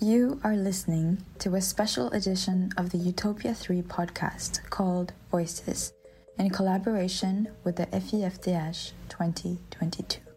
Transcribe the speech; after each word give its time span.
You 0.00 0.40
are 0.44 0.54
listening 0.54 1.24
to 1.40 1.56
a 1.56 1.60
special 1.60 2.08
edition 2.12 2.70
of 2.76 2.90
the 2.90 2.98
Utopia 2.98 3.52
3 3.52 3.82
podcast 3.82 4.62
called 4.70 5.12
Voices 5.28 5.92
in 6.38 6.50
collaboration 6.50 7.48
with 7.64 7.74
the 7.74 7.86
FIFDH 7.86 8.92
2022. 9.08 10.27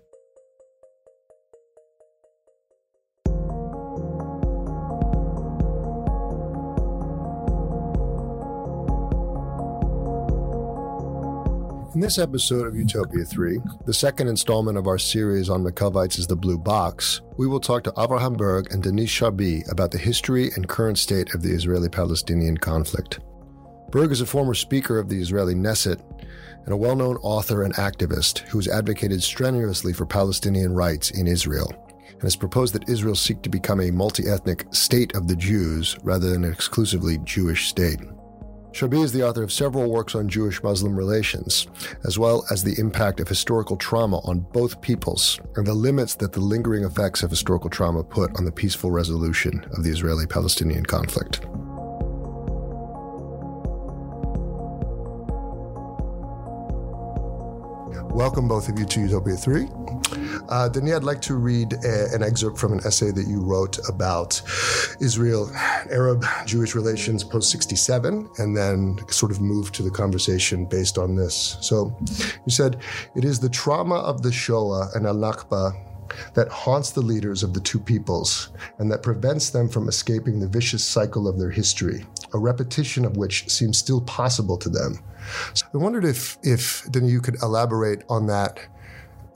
In 12.02 12.06
this 12.06 12.18
episode 12.18 12.66
of 12.66 12.76
Utopia 12.76 13.24
3, 13.24 13.60
the 13.86 13.94
second 13.94 14.28
installment 14.28 14.76
of 14.76 14.88
our 14.88 14.98
series 14.98 15.52
on 15.52 15.64
Maccovites 15.64 16.18
is 16.18 16.26
the 16.26 16.36
Blue 16.36 16.58
Box, 16.58 17.22
we 17.38 17.46
will 17.46 17.60
talk 17.60 17.84
to 17.84 17.92
Avraham 17.92 18.36
Burg 18.36 18.74
and 18.74 18.82
Denis 18.82 19.12
Charbit 19.12 19.72
about 19.72 19.92
the 19.92 20.00
history 20.00 20.50
and 20.56 20.68
current 20.68 20.98
state 20.98 21.36
of 21.36 21.44
the 21.44 21.52
Israeli 21.52 21.90
Palestinian 21.90 22.58
conflict. 22.58 23.20
Burg 23.92 24.12
is 24.12 24.20
a 24.20 24.26
former 24.26 24.56
speaker 24.56 24.98
of 24.98 25.10
the 25.10 25.22
Israeli 25.22 25.54
Knesset 25.54 26.02
and 26.66 26.74
a 26.74 26.76
well 26.76 26.96
known 26.96 27.18
author 27.18 27.62
and 27.62 27.76
activist 27.76 28.40
who 28.48 28.58
has 28.58 28.68
advocated 28.68 29.22
strenuously 29.22 29.94
for 29.94 30.08
Palestinian 30.08 30.74
rights 30.74 31.12
in 31.12 31.28
Israel 31.28 31.72
and 32.14 32.24
has 32.24 32.36
proposed 32.36 32.74
that 32.74 32.90
Israel 32.90 33.14
seek 33.14 33.44
to 33.44 33.50
become 33.50 33.80
a 33.80 33.92
multi 33.92 34.28
ethnic 34.28 34.66
state 34.72 35.14
of 35.14 35.28
the 35.28 35.36
Jews 35.36 35.96
rather 36.02 36.32
than 36.32 36.46
an 36.46 36.52
exclusively 36.52 37.20
Jewish 37.26 37.68
state. 37.68 38.00
Charbit 38.72 39.04
is 39.04 39.12
the 39.12 39.28
author 39.28 39.44
of 39.44 39.52
several 39.52 39.92
works 39.92 40.16
on 40.16 40.30
Jewish 40.30 40.64
Muslim 40.64 40.96
relations, 40.96 41.68
as 42.06 42.18
well 42.18 42.46
as 42.50 42.64
the 42.64 42.80
impact 42.80 43.20
of 43.20 43.28
historical 43.28 43.76
trauma 43.76 44.20
on 44.20 44.40
both 44.54 44.80
peoples 44.82 45.42
and 45.58 45.68
the 45.68 45.74
limits 45.74 46.16
that 46.16 46.32
the 46.32 46.40
lingering 46.40 46.86
effects 46.86 47.22
of 47.22 47.30
historical 47.30 47.70
trauma 47.70 48.02
put 48.02 48.34
on 48.38 48.46
the 48.46 48.52
peaceful 48.52 48.90
resolution 48.90 49.66
of 49.74 49.84
the 49.84 49.90
Israeli 49.90 50.26
Palestinian 50.26 50.86
conflict. 50.86 51.42
Welcome, 58.14 58.48
both 58.48 58.70
of 58.70 58.80
you, 58.80 58.86
to 58.86 59.02
Utopia 59.02 59.36
3. 59.36 60.01
Uh, 60.50 60.70
Denis, 60.70 60.96
I'd 60.96 61.04
like 61.04 61.22
to 61.22 61.36
read 61.36 61.74
a, 61.86 62.14
an 62.14 62.24
excerpt 62.24 62.58
from 62.58 62.74
an 62.74 62.80
essay 62.86 63.12
that 63.12 63.28
you 63.28 63.42
wrote 63.42 63.78
about 63.88 64.42
Israel 65.00 65.50
Arab 65.92 66.26
Jewish 66.46 66.76
relations 66.76 67.24
post 67.24 67.52
67, 67.52 68.30
and 68.38 68.56
then 68.56 68.98
sort 69.10 69.32
of 69.32 69.42
move 69.42 69.72
to 69.74 69.84
the 69.84 69.92
conversation 69.92 70.66
based 70.66 70.98
on 70.98 71.16
this. 71.16 71.58
So 71.62 71.96
you 72.46 72.52
said, 72.52 72.78
It 73.16 73.26
is 73.26 73.40
the 73.40 73.50
trauma 73.50 73.96
of 73.96 74.22
the 74.22 74.32
Shoah 74.32 74.90
and 74.96 75.06
Al 75.06 75.16
Nakba 75.16 75.74
that 76.34 76.50
haunts 76.50 76.92
the 76.92 77.02
leaders 77.02 77.44
of 77.44 77.54
the 77.54 77.60
two 77.60 77.80
peoples 77.80 78.50
and 78.80 78.92
that 78.92 79.04
prevents 79.04 79.50
them 79.50 79.70
from 79.70 79.88
escaping 79.88 80.40
the 80.40 80.48
vicious 80.48 80.84
cycle 80.84 81.28
of 81.28 81.40
their 81.40 81.50
history, 81.50 82.06
a 82.34 82.38
repetition 82.38 83.06
of 83.06 83.18
which 83.18 83.50
seems 83.50 83.78
still 83.78 84.02
possible 84.02 84.58
to 84.58 84.70
them. 84.70 85.00
So 85.54 85.66
I 85.74 85.78
wondered 85.78 86.06
if, 86.06 86.38
if 86.44 86.90
Denis, 86.92 87.12
you 87.12 87.22
could 87.22 87.42
elaborate 87.42 88.04
on 88.10 88.28
that 88.28 88.60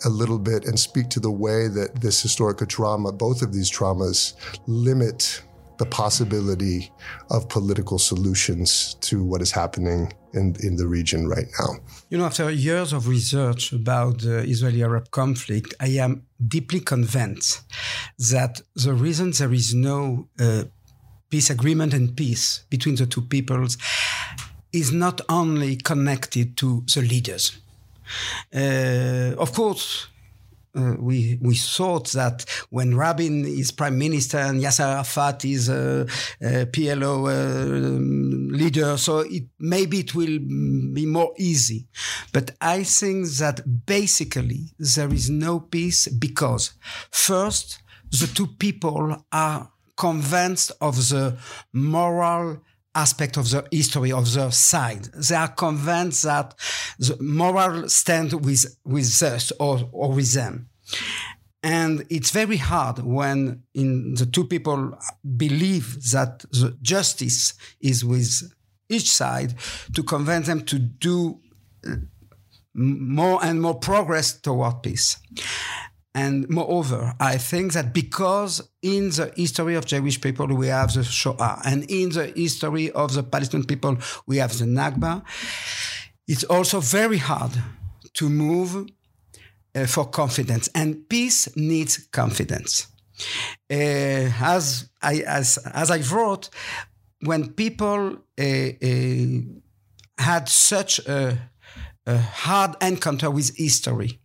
a 0.05 0.09
little 0.09 0.39
bit 0.39 0.65
and 0.65 0.79
speak 0.79 1.09
to 1.09 1.19
the 1.19 1.31
way 1.31 1.67
that 1.67 2.01
this 2.01 2.21
historical 2.21 2.67
trauma, 2.67 3.11
both 3.11 3.41
of 3.41 3.51
these 3.53 3.69
traumas, 3.71 4.33
limit 4.67 5.41
the 5.77 5.85
possibility 5.85 6.91
of 7.29 7.49
political 7.49 7.99
solutions 7.99 8.95
to 9.01 9.23
what 9.23 9.41
is 9.41 9.51
happening 9.51 10.13
in, 10.33 10.55
in 10.61 10.75
the 10.75 10.87
region 10.87 11.27
right 11.27 11.47
now. 11.59 11.75
You 12.09 12.17
know, 12.17 12.25
after 12.25 12.49
years 12.49 12.93
of 12.93 13.07
research 13.07 13.73
about 13.73 14.21
the 14.21 14.39
Israeli 14.43 14.83
Arab 14.83 15.11
conflict, 15.11 15.73
I 15.79 15.89
am 16.05 16.25
deeply 16.47 16.79
convinced 16.79 17.61
that 18.31 18.61
the 18.75 18.93
reason 18.93 19.31
there 19.31 19.53
is 19.53 19.73
no 19.73 20.29
uh, 20.39 20.63
peace 21.29 21.49
agreement 21.49 21.93
and 21.93 22.15
peace 22.15 22.65
between 22.69 22.95
the 22.95 23.05
two 23.05 23.21
peoples 23.21 23.77
is 24.71 24.91
not 24.91 25.21
only 25.29 25.77
connected 25.77 26.57
to 26.57 26.83
the 26.93 27.01
leaders. 27.01 27.57
Uh, 28.53 29.35
of 29.37 29.53
course, 29.53 30.07
uh, 30.75 30.95
we 30.99 31.39
we 31.41 31.55
thought 31.55 32.11
that 32.11 32.45
when 32.69 32.95
Rabin 32.95 33.45
is 33.45 33.71
prime 33.71 33.97
minister 33.97 34.37
and 34.37 34.61
Yasser 34.61 34.95
Arafat 34.95 35.45
is 35.45 35.69
a, 35.69 36.05
a 36.41 36.65
PLO 36.65 37.29
uh, 37.29 38.55
leader, 38.57 38.97
so 38.97 39.19
it, 39.19 39.43
maybe 39.59 39.99
it 39.99 40.13
will 40.13 40.39
be 40.93 41.05
more 41.05 41.33
easy. 41.37 41.87
But 42.33 42.51
I 42.59 42.83
think 42.83 43.27
that 43.37 43.85
basically 43.85 44.73
there 44.77 45.13
is 45.13 45.29
no 45.29 45.59
peace 45.59 46.07
because 46.07 46.73
first 47.11 47.81
the 48.11 48.27
two 48.27 48.47
people 48.47 49.25
are 49.31 49.71
convinced 49.95 50.71
of 50.81 50.95
the 51.09 51.37
moral 51.71 52.61
aspect 52.95 53.37
of 53.37 53.49
the 53.49 53.67
history 53.71 54.11
of 54.11 54.33
the 54.33 54.49
side. 54.49 55.03
They 55.13 55.35
are 55.35 55.49
convinced 55.49 56.23
that 56.23 56.55
the 56.99 57.17
moral 57.21 57.89
stand 57.89 58.33
with, 58.45 58.77
with 58.85 59.21
us 59.23 59.51
or, 59.59 59.89
or 59.91 60.11
with 60.11 60.33
them. 60.33 60.69
And 61.63 62.05
it's 62.09 62.29
very 62.29 62.57
hard 62.57 62.99
when 62.99 63.63
in 63.73 64.13
the 64.13 64.27
two 64.27 64.45
people 64.45 64.97
believe 65.35 66.11
that 66.11 66.39
the 66.51 66.77
justice 66.81 67.55
is 67.81 68.05
with 68.05 68.53
each 68.87 69.11
side 69.11 69.55
to 69.95 70.03
convince 70.03 70.45
them 70.45 70.63
to 70.65 70.77
do 70.77 71.39
uh, 71.87 71.95
more 72.75 73.43
and 73.43 73.61
more 73.61 73.79
progress 73.79 74.39
toward 74.39 74.83
peace. 74.83 75.17
And 76.13 76.47
moreover, 76.49 77.13
I 77.19 77.37
think 77.37 77.73
that 77.73 77.93
because 77.93 78.61
in 78.81 79.09
the 79.09 79.33
history 79.35 79.75
of 79.75 79.85
Jewish 79.85 80.21
people 80.21 80.47
we 80.47 80.67
have 80.67 80.93
the 80.93 81.03
Shoah, 81.03 81.61
and 81.65 81.83
in 81.89 82.09
the 82.09 82.27
history 82.27 82.89
of 82.91 83.13
the 83.13 83.23
Palestinian 83.23 83.67
people 83.67 83.97
we 84.25 84.37
have 84.37 84.57
the 84.57 84.65
Nakba, 84.65 85.23
it's 86.27 86.43
also 86.43 86.79
very 86.79 87.17
hard 87.17 87.51
to 88.13 88.29
move 88.29 88.87
uh, 89.75 89.85
for 89.85 90.05
confidence. 90.05 90.69
And 90.73 91.07
peace 91.09 91.49
needs 91.55 92.07
confidence. 92.11 92.87
Uh, 93.71 94.29
as 94.41 94.89
I 95.01 95.23
as 95.25 95.57
as 95.73 95.89
I 95.89 96.01
wrote, 96.13 96.49
when 97.21 97.53
people 97.53 98.17
uh, 98.39 98.43
uh 98.43 99.25
had 100.17 100.47
such 100.47 100.99
a, 101.07 101.37
a 102.05 102.17
hard 102.17 102.75
encounter 102.81 103.29
with 103.29 103.55
history 103.57 104.19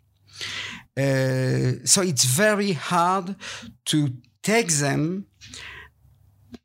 uh, 0.97 1.85
so 1.85 2.03
it's 2.03 2.25
very 2.25 2.73
hard 2.73 3.37
to 3.87 4.11
take 4.43 4.69
them. 4.69 5.27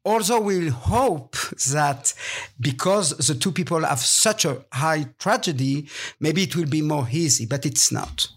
Although 0.06 0.42
we 0.42 0.70
hope 0.70 1.36
that 1.72 2.14
because 2.60 3.10
the 3.18 3.34
two 3.34 3.52
people 3.52 3.84
have 3.84 4.00
such 4.00 4.46
a 4.46 4.64
high 4.72 5.08
tragedy, 5.18 5.90
maybe 6.20 6.44
it 6.44 6.56
will 6.56 6.68
be 6.70 6.84
more 6.84 7.08
easy, 7.12 7.48
but 7.48 7.66
it's 7.66 7.92
not. 7.92 8.28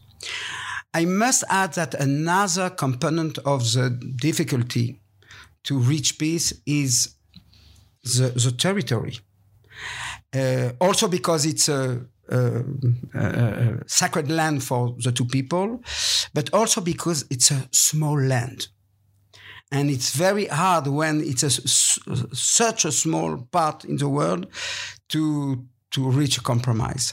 I 0.94 1.04
must 1.04 1.44
add 1.50 1.74
that 1.74 1.94
another 1.94 2.70
component 2.70 3.36
of 3.38 3.60
the 3.72 3.90
difficulty 4.16 5.00
to 5.64 5.78
reach 5.78 6.18
peace 6.18 6.54
is 6.64 7.14
the, 8.02 8.30
the 8.30 8.52
territory. 8.52 9.18
Uh, 10.34 10.72
also 10.80 11.06
because 11.08 11.44
it's 11.44 11.68
a 11.68 12.00
uh, 12.30 12.62
uh, 13.14 13.76
sacred 13.86 14.30
land 14.30 14.62
for 14.62 14.94
the 14.98 15.12
two 15.12 15.24
people, 15.26 15.82
but 16.34 16.52
also 16.52 16.80
because 16.80 17.24
it's 17.30 17.50
a 17.50 17.68
small 17.72 18.18
land. 18.20 18.68
And 19.70 19.90
it's 19.90 20.16
very 20.16 20.46
hard 20.46 20.86
when 20.86 21.20
it's 21.20 21.42
a, 21.42 21.50
such 22.34 22.84
a 22.84 22.92
small 22.92 23.36
part 23.50 23.84
in 23.84 23.96
the 23.96 24.08
world 24.08 24.46
to, 25.08 25.64
to 25.90 26.10
reach 26.10 26.38
a 26.38 26.42
compromise. 26.42 27.12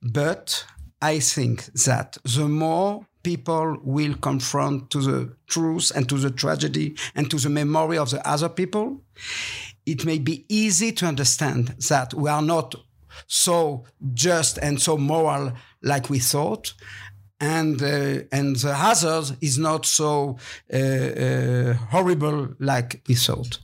But 0.00 0.64
I 1.02 1.18
think 1.18 1.64
that 1.84 2.16
the 2.24 2.48
more 2.48 3.06
people 3.24 3.78
will 3.82 4.14
confront 4.14 4.90
to 4.90 5.00
the 5.00 5.36
truth 5.48 5.90
and 5.96 6.08
to 6.08 6.18
the 6.18 6.30
tragedy 6.30 6.96
and 7.14 7.30
to 7.30 7.38
the 7.38 7.48
memory 7.48 7.98
of 7.98 8.10
the 8.10 8.26
other 8.28 8.48
people, 8.48 9.00
it 9.86 10.04
may 10.04 10.18
be 10.18 10.44
easy 10.48 10.92
to 10.92 11.06
understand 11.06 11.74
that 11.88 12.14
we 12.14 12.30
are 12.30 12.42
not 12.42 12.74
so 13.26 13.84
just 14.12 14.58
and 14.58 14.80
so 14.80 14.96
moral 14.96 15.52
like 15.82 16.10
we 16.10 16.18
thought 16.18 16.74
and 17.44 17.82
uh, 17.82 18.24
and 18.32 18.56
the 18.56 18.74
hazard 18.74 19.36
is 19.40 19.58
not 19.58 19.86
so 19.86 20.38
uh, 20.72 20.76
uh, 20.76 21.74
horrible 21.90 22.48
like 22.58 23.02
we 23.08 23.14
thought. 23.14 23.58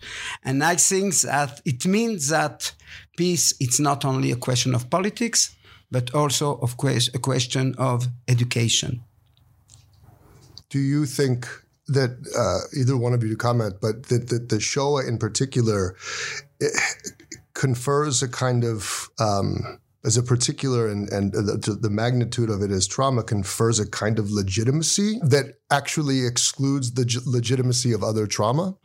And 0.45 0.63
i 0.63 0.77
think 0.77 1.15
that 1.21 1.61
it 1.65 1.87
means 1.87 2.29
that 2.29 2.75
peace 3.17 3.55
it's 3.61 3.81
not 3.81 4.05
only 4.05 4.33
a 4.33 4.37
question 4.37 4.75
of 4.75 4.91
politics 4.91 5.57
but 5.91 6.15
also 6.15 6.59
of 6.63 6.77
que- 6.77 7.11
a 7.15 7.19
question 7.19 7.75
of 7.79 8.07
education. 8.29 9.03
Do 10.69 10.79
you 10.79 11.07
think 11.07 11.49
that 11.89 12.11
uh, 12.39 12.79
either 12.81 12.97
one 12.97 13.15
of 13.15 13.23
you 13.25 13.31
to 13.31 13.37
comment 13.37 13.75
but 13.81 14.07
that, 14.09 14.29
that 14.29 14.49
the 14.49 14.61
shoah 14.61 15.05
in 15.09 15.19
particular 15.19 15.97
confers 17.55 18.23
a 18.23 18.29
kind 18.29 18.65
of 18.65 19.11
um, 19.19 19.80
as 20.05 20.17
a 20.17 20.23
particular 20.23 20.89
and, 20.89 21.11
and 21.11 21.33
the, 21.33 21.79
the, 21.81 21.91
magnitude 21.91 22.49
of 22.49 22.63
it 22.63 22.71
as 22.71 22.87
trauma 22.87 23.23
confers 23.23 23.79
a 23.79 23.89
kind 23.89 24.19
of 24.19 24.31
legitimacy 24.31 25.19
that 25.23 25.59
actually 25.71 26.27
excludes 26.27 26.93
the 26.93 27.23
legitimacy 27.27 27.93
of 27.93 28.03
other 28.03 28.27
trauma? 28.27 28.77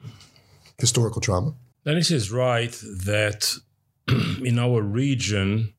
historical 0.80 1.22
trauma. 1.22 1.54
Denis 1.86 2.12
is 2.12 2.32
right 2.32 2.72
that 3.06 3.54
in 4.44 4.60
our 4.60 4.82
region, 4.82 5.74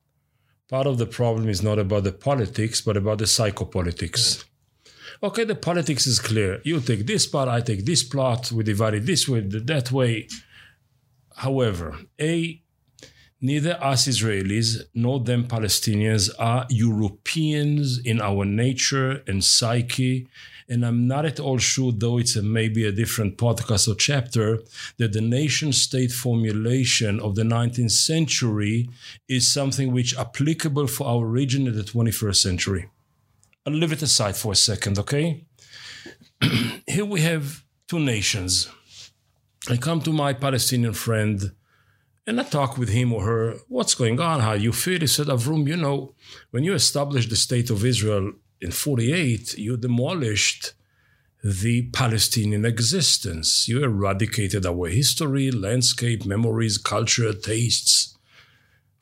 part 0.69 0.87
of 0.87 0.99
the 0.99 1.07
problem 1.07 1.49
is 1.49 1.63
not 1.63 1.79
about 1.79 2.05
the 2.05 2.13
politics, 2.13 2.81
but 2.81 2.97
about 2.97 3.19
the 3.19 3.25
psychopolitics. 3.25 4.45
Okay, 5.23 5.45
the 5.45 5.55
politics 5.55 6.07
is 6.07 6.19
clear. 6.19 6.61
You 6.65 6.81
take 6.81 7.07
this 7.07 7.27
part, 7.27 7.49
I 7.49 7.61
take 7.61 7.85
this 7.85 8.03
plot, 8.03 8.53
we 8.53 8.65
divide 8.65 8.95
it 8.95 9.07
this 9.07 9.29
way, 9.29 9.41
that 9.41 9.91
way. 9.91 10.29
However, 11.35 11.99
A, 12.21 12.63
neither 13.41 13.83
us 13.83 14.07
Israelis 14.07 14.83
nor 14.95 15.21
them 15.21 15.47
Palestinians 15.47 16.31
are 16.39 16.67
Europeans 16.71 17.99
in 17.99 18.21
our 18.21 18.45
nature 18.45 19.23
and 19.27 19.45
psyche. 19.45 20.29
And 20.69 20.85
I'm 20.85 21.07
not 21.07 21.25
at 21.25 21.39
all 21.39 21.59
sure, 21.59 21.93
though 21.93 22.19
it's 22.19 22.35
a, 22.35 22.43
maybe 22.43 22.85
a 22.85 22.93
different 22.93 23.39
podcast 23.39 23.87
or 23.89 23.95
chapter, 23.95 24.59
that 24.99 25.13
the 25.13 25.21
nation 25.21 25.73
state 25.73 26.11
formulation 26.11 27.21
of 27.21 27.37
the 27.37 27.45
19th 27.45 27.93
century 27.93 28.89
is 29.29 29.49
something 29.51 29.93
which 29.93 30.19
applicable 30.19 30.89
for 30.89 31.07
our 31.07 31.25
region 31.25 31.69
in 31.69 31.77
the 31.77 31.85
21st 31.85 32.37
century. 32.37 32.91
I'll 33.65 33.73
leave 33.73 33.93
it 33.93 34.03
aside 34.03 34.37
for 34.37 34.53
a 34.53 34.57
second, 34.57 34.99
okay? 34.99 35.45
Here 36.87 37.05
we 37.05 37.21
have 37.21 37.65
two 37.87 38.01
nations. 38.01 38.69
I 39.69 39.77
come 39.77 40.01
to 40.03 40.13
my 40.13 40.33
Palestinian 40.33 40.93
friend 40.93 41.53
and 42.27 42.41
I 42.41 42.43
talk 42.43 42.77
with 42.77 42.89
him 42.89 43.13
or 43.13 43.25
her, 43.25 43.55
what's 43.69 43.95
going 43.95 44.21
on? 44.21 44.41
How 44.41 44.55
you 44.55 44.73
feel? 44.73 45.01
He 45.01 45.07
said, 45.07 45.29
Avrum, 45.29 45.69
you 45.69 45.77
know, 45.77 46.15
when 46.51 46.65
you 46.65 46.75
established 46.75 47.31
the 47.31 47.37
state 47.37 47.71
of 47.71 47.85
Israel 47.85 48.33
in 48.61 48.73
48, 48.73 49.57
you 49.59 49.77
demolished 49.77 50.73
the 51.45 51.83
Palestinian 51.91 52.65
existence. 52.65 53.69
You 53.69 53.85
eradicated 53.85 54.67
our 54.67 54.89
history, 54.89 55.53
landscape, 55.53 56.27
memories, 56.27 56.79
culture, 56.79 57.33
tastes. 57.33 58.16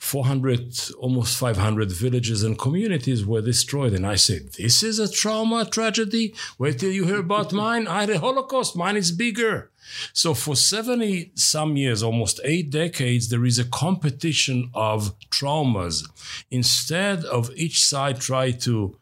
400, 0.05 0.91
almost 0.99 1.39
500 1.39 1.91
villages 1.91 2.43
and 2.43 2.59
communities 2.59 3.25
were 3.25 3.41
destroyed. 3.41 3.95
And 3.95 4.07
I 4.07 4.17
said, 4.17 4.53
This 4.53 4.83
is 4.83 4.99
a 4.99 5.11
trauma, 5.11 5.65
tragedy. 5.65 6.35
Wait 6.59 6.79
till 6.79 6.93
you 6.93 7.07
hear 7.07 7.21
about 7.21 7.55
mine. 7.55 7.89
I 7.89 8.03
had 8.03 8.11
a 8.11 8.19
Holocaust. 8.19 8.77
Mine 8.77 8.97
is 8.97 9.11
bigger. 9.11 9.71
So 10.13 10.35
for 10.35 10.57
70 10.57 11.33
some 11.35 11.77
years, 11.77 12.03
almost 12.03 12.39
eight 12.45 12.71
decades, 12.71 13.31
there 13.31 13.47
is 13.47 13.59
a 13.59 13.65
competition 13.65 14.71
of 14.75 15.19
traumas. 15.31 16.05
Instead 16.51 17.25
of 17.25 17.51
each 17.57 17.83
side 17.83 18.21
try 18.21 18.51
to 18.51 18.99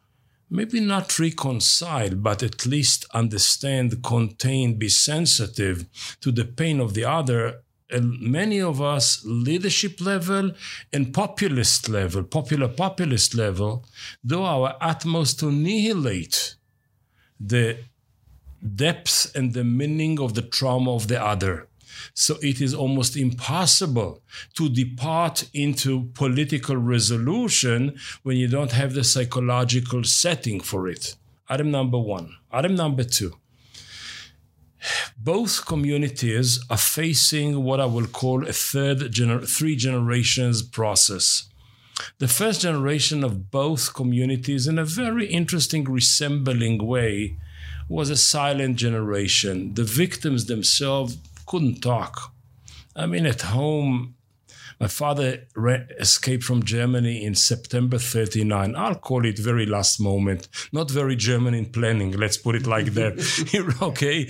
maybe 0.49 0.79
not 0.79 1.19
reconcile, 1.19 2.15
but 2.15 2.45
at 2.45 2.65
least 2.65 3.07
understand, 3.13 4.05
contain, 4.05 4.79
be 4.79 4.89
sensitive 4.89 5.87
to 6.21 6.31
the 6.31 6.45
pain 6.45 6.79
of 6.79 6.95
the 6.95 7.05
other, 7.05 7.62
many 8.01 8.61
of 8.61 8.81
us 8.81 9.23
leadership 9.25 10.01
level 10.01 10.53
and 10.93 11.13
populist 11.13 11.89
level 11.89 12.23
popular 12.23 12.69
populist 12.69 13.35
level 13.35 13.85
do 14.25 14.43
our 14.43 14.77
utmost 14.81 15.39
to 15.41 15.49
annihilate 15.49 16.55
the 17.39 17.77
depth 18.77 19.35
and 19.35 19.53
the 19.53 19.65
meaning 19.65 20.21
of 20.21 20.35
the 20.35 20.43
trauma 20.43 20.95
of 20.95 21.09
the 21.09 21.23
other. 21.23 21.69
So 22.15 22.37
it 22.43 22.61
is 22.61 22.75
almost 22.75 23.17
impossible 23.17 24.23
to 24.55 24.69
depart 24.69 25.49
into 25.53 26.11
political 26.15 26.77
resolution 26.77 27.97
when 28.23 28.37
you 28.37 28.49
don't 28.49 28.73
have 28.73 28.95
the 28.95 29.05
psychological 29.05 30.05
setting 30.05 30.61
for 30.61 30.89
it. 30.89 31.17
Item 31.49 31.71
number 31.71 31.99
one. 31.99 32.37
Item 32.51 32.75
number 32.75 33.05
two 33.05 33.37
both 35.17 35.67
communities 35.67 36.65
are 36.69 36.77
facing 36.77 37.65
what 37.65 37.81
I 37.81 37.87
will 37.87 38.07
call 38.07 38.47
a 38.47 38.53
third 38.53 38.99
gener- 39.13 39.49
three 39.49 39.77
generations 39.77 40.63
process. 40.63 41.49
The 42.19 42.29
first 42.29 42.63
generation 42.63 43.23
of 43.23 43.51
both 43.51 43.95
communities, 43.95 44.67
in 44.67 44.79
a 44.79 44.85
very 44.85 45.27
interesting 45.27 45.85
resembling 45.85 46.85
way, 46.87 47.37
was 47.89 48.11
a 48.11 48.17
silent 48.17 48.77
generation. 48.77 49.75
The 49.75 49.85
victims 49.85 50.47
themselves 50.47 51.19
couldn't 51.47 51.81
talk. 51.81 52.33
I 52.97 53.07
mean, 53.07 53.27
at 53.27 53.43
home, 53.43 54.15
my 54.83 54.89
father 54.89 55.47
re- 55.55 55.87
escaped 56.01 56.43
from 56.43 56.65
Germany 56.65 57.25
in 57.25 57.37
September 57.37 57.99
39. 57.99 58.75
I'll 58.75 58.97
call 58.97 59.25
it 59.25 59.39
very 59.39 59.65
last 59.65 60.01
moment, 60.01 60.49
not 60.73 60.91
very 60.91 61.15
German 61.15 61.55
in 61.55 61.67
planning. 61.67 62.11
Let's 62.11 62.37
put 62.37 62.57
it 62.57 62.67
like 62.67 62.95
that. 62.95 63.15
okay. 63.83 64.29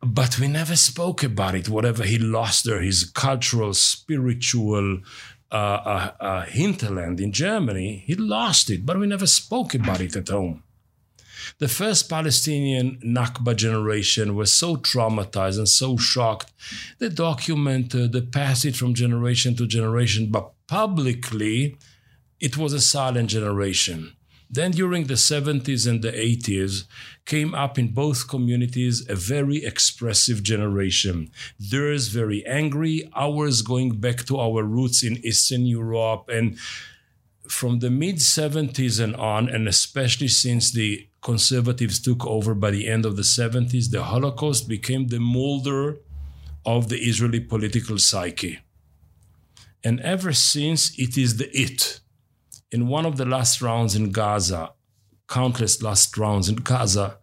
But 0.00 0.40
we 0.40 0.48
never 0.48 0.74
spoke 0.74 1.22
about 1.22 1.54
it. 1.54 1.68
Whatever 1.68 2.02
he 2.02 2.18
lost 2.18 2.64
there, 2.64 2.80
his 2.80 3.04
cultural, 3.04 3.72
spiritual 3.72 4.98
uh, 5.52 5.54
uh, 5.54 6.12
uh, 6.18 6.42
hinterland 6.46 7.20
in 7.20 7.30
Germany, 7.30 8.02
he 8.04 8.16
lost 8.16 8.68
it. 8.68 8.84
But 8.84 8.98
we 8.98 9.06
never 9.06 9.28
spoke 9.28 9.74
about 9.76 10.00
it 10.00 10.16
at 10.16 10.28
home. 10.28 10.64
The 11.58 11.68
first 11.68 12.08
Palestinian 12.08 12.98
Nakba 13.04 13.56
generation 13.56 14.34
was 14.34 14.54
so 14.54 14.76
traumatized 14.76 15.58
and 15.58 15.68
so 15.68 15.96
shocked. 15.96 16.52
They 16.98 17.08
documented, 17.08 18.12
the 18.12 18.22
passage 18.22 18.78
from 18.78 18.94
generation 18.94 19.54
to 19.56 19.66
generation, 19.66 20.30
but 20.30 20.52
publicly, 20.66 21.76
it 22.40 22.56
was 22.56 22.72
a 22.72 22.80
silent 22.80 23.30
generation. 23.30 24.16
Then, 24.52 24.72
during 24.72 25.04
the 25.04 25.14
70s 25.14 25.88
and 25.88 26.02
the 26.02 26.12
80s, 26.12 26.84
came 27.24 27.54
up 27.54 27.78
in 27.78 27.88
both 27.88 28.28
communities 28.28 29.08
a 29.08 29.14
very 29.14 29.64
expressive 29.64 30.42
generation. 30.42 31.30
Theirs 31.58 32.08
very 32.08 32.44
angry, 32.44 33.10
ours 33.16 33.62
going 33.62 33.92
back 33.98 34.26
to 34.26 34.38
our 34.38 34.62
roots 34.62 35.02
in 35.02 35.24
Eastern 35.24 35.64
Europe. 35.64 36.28
And 36.28 36.58
from 37.48 37.78
the 37.78 37.90
mid 37.90 38.16
70s 38.16 39.02
and 39.02 39.16
on, 39.16 39.48
and 39.48 39.66
especially 39.66 40.28
since 40.28 40.70
the 40.70 41.08
conservatives 41.22 42.00
took 42.00 42.26
over 42.26 42.54
by 42.54 42.70
the 42.70 42.88
end 42.88 43.06
of 43.06 43.16
the 43.16 43.22
70s, 43.22 43.90
the 43.90 44.02
Holocaust 44.02 44.68
became 44.68 45.06
the 45.06 45.20
molder 45.20 45.98
of 46.66 46.88
the 46.88 46.98
Israeli 46.98 47.40
political 47.40 47.98
psyche. 47.98 48.58
And 49.84 50.00
ever 50.00 50.32
since, 50.32 50.96
it 50.98 51.16
is 51.16 51.38
the 51.38 51.48
it. 51.56 52.00
In 52.70 52.88
one 52.88 53.06
of 53.06 53.16
the 53.16 53.24
last 53.24 53.60
rounds 53.60 53.94
in 53.94 54.10
Gaza, 54.10 54.72
countless 55.28 55.82
last 55.82 56.16
rounds 56.16 56.48
in 56.48 56.56
Gaza, 56.56 57.18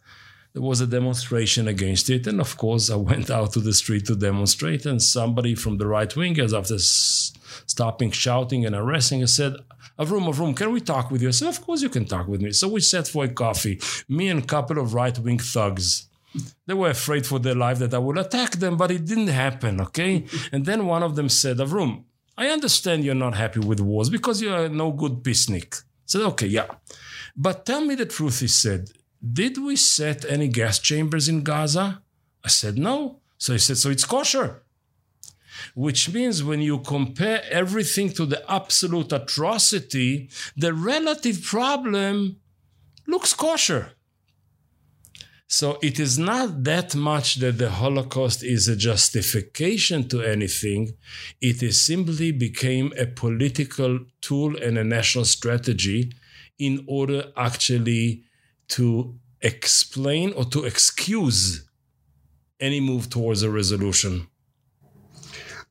there 0.53 0.61
was 0.61 0.81
a 0.81 0.87
demonstration 0.87 1.67
against 1.67 2.09
it. 2.09 2.27
And 2.27 2.39
of 2.39 2.57
course, 2.57 2.89
I 2.89 2.95
went 2.95 3.29
out 3.37 3.53
to 3.53 3.59
the 3.59 3.73
street 3.73 4.05
to 4.07 4.15
demonstrate. 4.15 4.85
And 4.85 5.01
somebody 5.01 5.55
from 5.55 5.77
the 5.77 5.87
right 5.87 6.09
wingers, 6.09 6.57
after 6.57 6.75
s- 6.75 7.33
stopping 7.65 8.11
shouting 8.11 8.65
and 8.65 8.75
arresting, 8.75 9.25
said, 9.27 9.53
Avrum, 9.99 10.27
Avrum, 10.31 10.55
can 10.55 10.71
we 10.71 10.79
talk 10.79 11.11
with 11.11 11.21
you? 11.21 11.27
I 11.27 11.31
said, 11.31 11.49
Of 11.49 11.61
course 11.61 11.81
you 11.81 11.89
can 11.89 12.05
talk 12.05 12.27
with 12.27 12.41
me. 12.41 12.51
So 12.53 12.69
we 12.69 12.79
sat 12.79 13.07
for 13.07 13.25
a 13.25 13.27
coffee, 13.27 13.81
me 14.07 14.29
and 14.29 14.41
a 14.41 14.45
couple 14.45 14.79
of 14.79 14.93
right 14.93 15.17
wing 15.19 15.39
thugs. 15.39 16.07
They 16.67 16.73
were 16.73 16.91
afraid 16.91 17.25
for 17.25 17.39
their 17.39 17.55
life 17.55 17.79
that 17.79 17.93
I 17.93 17.97
would 17.97 18.17
attack 18.17 18.51
them, 18.51 18.77
but 18.77 18.91
it 18.91 19.05
didn't 19.05 19.27
happen, 19.27 19.81
okay? 19.81 20.25
and 20.53 20.65
then 20.65 20.85
one 20.85 21.03
of 21.03 21.15
them 21.15 21.27
said, 21.27 21.57
Avrum, 21.57 22.03
I 22.37 22.47
understand 22.47 23.03
you're 23.03 23.15
not 23.15 23.35
happy 23.35 23.59
with 23.59 23.81
wars 23.81 24.09
because 24.09 24.41
you're 24.41 24.69
no 24.69 24.91
good 24.91 25.23
peacenik. 25.23 25.81
I 25.81 25.83
said, 26.05 26.21
okay, 26.21 26.47
yeah. 26.47 26.67
But 27.35 27.65
tell 27.65 27.81
me 27.81 27.95
the 27.95 28.05
truth, 28.05 28.39
he 28.39 28.47
said. 28.47 28.91
Did 29.21 29.57
we 29.57 29.75
set 29.75 30.23
any 30.23 30.47
gas 30.47 30.79
chambers 30.79 31.27
in 31.27 31.43
Gaza? 31.43 32.01
I 32.43 32.47
said, 32.47 32.77
no. 32.77 33.19
So 33.37 33.51
he 33.53 33.59
said, 33.59 33.77
so 33.77 33.89
it's 33.89 34.05
kosher 34.05 34.63
which 35.75 36.11
means 36.13 36.43
when 36.43 36.61
you 36.61 36.79
compare 36.79 37.43
everything 37.49 38.09
to 38.13 38.25
the 38.25 38.49
absolute 38.51 39.11
atrocity, 39.11 40.29
the 40.55 40.73
relative 40.73 41.43
problem 41.43 42.37
looks 43.07 43.33
kosher. 43.33 43.93
So 45.51 45.79
it 45.81 45.99
is 45.99 46.19
not 46.19 46.63
that 46.65 46.93
much 46.95 47.35
that 47.37 47.57
the 47.57 47.71
Holocaust 47.71 48.43
is 48.43 48.67
a 48.67 48.75
justification 48.75 50.07
to 50.09 50.21
anything. 50.21 50.93
It 51.41 51.63
is 51.63 51.83
simply 51.83 52.31
became 52.31 52.93
a 52.95 53.07
political 53.07 54.01
tool 54.21 54.55
and 54.55 54.77
a 54.77 54.83
national 54.83 55.25
strategy 55.25 56.11
in 56.59 56.85
order 56.87 57.31
actually 57.35 58.25
to 58.69 59.17
explain 59.41 60.33
or 60.33 60.45
to 60.45 60.65
excuse 60.65 61.67
any 62.59 62.79
move 62.79 63.09
towards 63.09 63.41
a 63.41 63.49
resolution. 63.49 64.27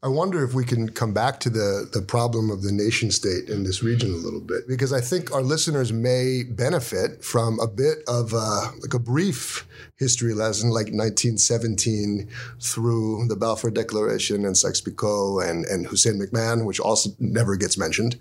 I 0.00 0.07
wonder 0.07 0.45
if 0.45 0.55
we 0.55 0.64
can 0.64 0.90
come 0.90 1.12
back 1.12 1.40
to 1.40 1.50
the, 1.50 1.88
the 1.93 2.02
problem 2.02 2.50
of 2.50 2.62
the 2.62 2.71
nation 2.71 3.11
state 3.11 3.49
in 3.49 3.64
this 3.64 3.83
region 3.83 4.12
a 4.12 4.17
little 4.17 4.40
bit, 4.40 4.69
because 4.69 4.93
I 4.93 5.00
think 5.00 5.33
our 5.33 5.43
listeners 5.43 5.93
may 5.93 6.45
benefit 6.45 7.25
from 7.25 7.59
a 7.59 7.67
bit 7.67 7.99
of 8.07 8.33
a, 8.33 8.71
like 8.81 8.95
a 8.95 9.00
brief 9.00 9.67
history 9.97 10.35
lesson, 10.35 10.71
like 10.71 10.93
1917 10.93 12.28
through 12.61 13.26
the 13.26 13.35
Balfour 13.35 13.73
Declaration 13.73 14.45
and 14.45 14.57
Sykes-Picot 14.57 15.45
and, 15.45 15.64
and 15.67 15.88
Hussein 15.88 16.21
McMahon, 16.21 16.64
which 16.64 16.78
also 16.78 17.11
never 17.19 17.57
gets 17.57 17.76
mentioned. 17.76 18.21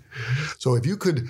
So 0.58 0.74
if 0.74 0.84
you 0.84 0.96
could 0.96 1.28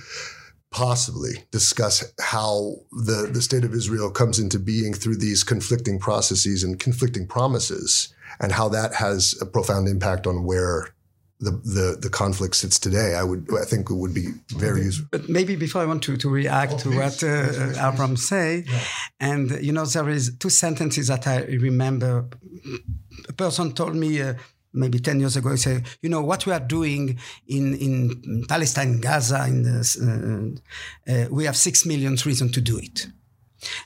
possibly 0.71 1.45
discuss 1.51 2.11
how 2.21 2.77
the, 2.91 3.29
the 3.31 3.43
state 3.43 3.65
of 3.65 3.75
Israel 3.75 4.11
comes 4.11 4.39
into 4.39 4.59
being 4.59 4.95
through 4.95 5.19
these 5.19 5.45
conflicting 5.45 5.99
processes 5.99 6.65
and 6.65 6.81
conflicting 6.81 7.27
promises 7.27 8.15
and 8.41 8.53
how 8.53 8.69
that 8.71 8.95
has 8.95 9.35
a 9.41 9.47
profound 9.47 9.89
impact 9.89 10.27
on 10.27 10.45
where 10.45 10.89
the, 11.41 11.53
the, 11.53 11.97
the 12.01 12.11
conflict 12.11 12.57
sits 12.57 12.81
today, 12.81 13.15
I 13.15 13.23
would 13.23 13.47
I 13.63 13.65
think 13.65 13.91
it 13.91 13.95
would 13.95 14.13
be 14.13 14.27
very 14.57 14.83
useful. 14.83 15.07
But 15.13 15.29
maybe 15.29 15.55
before 15.57 15.83
I 15.83 15.87
want 15.87 16.03
to, 16.05 16.17
to 16.17 16.29
react 16.29 16.73
Oh, 16.73 16.79
to 16.79 16.89
please. 16.89 16.97
what 16.99 17.23
uh, 17.25 17.45
Please, 17.47 17.57
please, 17.59 17.79
Abram 17.79 18.17
say, 18.17 18.65
and 19.21 19.51
you 19.63 19.73
know 19.73 19.85
there 19.87 20.09
is 20.09 20.33
two 20.39 20.51
sentences 20.51 21.07
that 21.07 21.27
I 21.29 21.45
remember. 21.45 22.25
A 23.29 23.33
person 23.33 23.73
told 23.73 23.95
me 23.95 24.21
uh, 24.21 24.35
maybe 24.73 24.99
ten 24.99 25.21
years 25.21 25.37
ago. 25.37 25.51
He 25.53 25.59
said, 25.59 25.85
"You 26.03 26.09
know 26.11 26.23
what 26.23 26.45
we 26.45 26.53
are 26.53 26.67
doing 26.67 27.19
in 27.47 27.75
in 27.87 28.45
Palestine, 28.49 29.01
Gaza, 29.01 29.45
in 29.47 29.63
this, 29.63 29.97
uh, 30.01 30.51
uh, 31.07 31.27
we 31.31 31.45
have 31.45 31.57
six 31.57 31.87
million 31.87 32.17
reasons 32.27 32.51
to 32.53 32.61
do 32.61 32.79
it." 32.79 33.07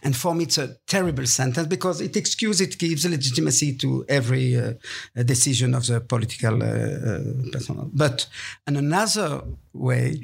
And 0.03 0.17
for 0.17 0.35
me, 0.35 0.45
it's 0.45 0.59
a 0.59 0.77
terrible 0.87 1.27
sentence 1.27 1.67
because 1.67 2.01
it 2.01 2.17
excuses, 2.17 2.61
it 2.61 2.79
gives 2.79 3.05
legitimacy 3.09 3.77
to 3.79 4.05
every 4.09 4.57
uh, 4.57 4.73
decision 5.25 5.75
of 5.75 5.87
the 5.87 6.01
political 6.01 6.63
uh, 6.63 6.67
uh, 6.67 7.51
person. 7.53 7.91
But 7.93 8.27
in 8.67 8.77
another 8.77 9.43
way, 9.73 10.21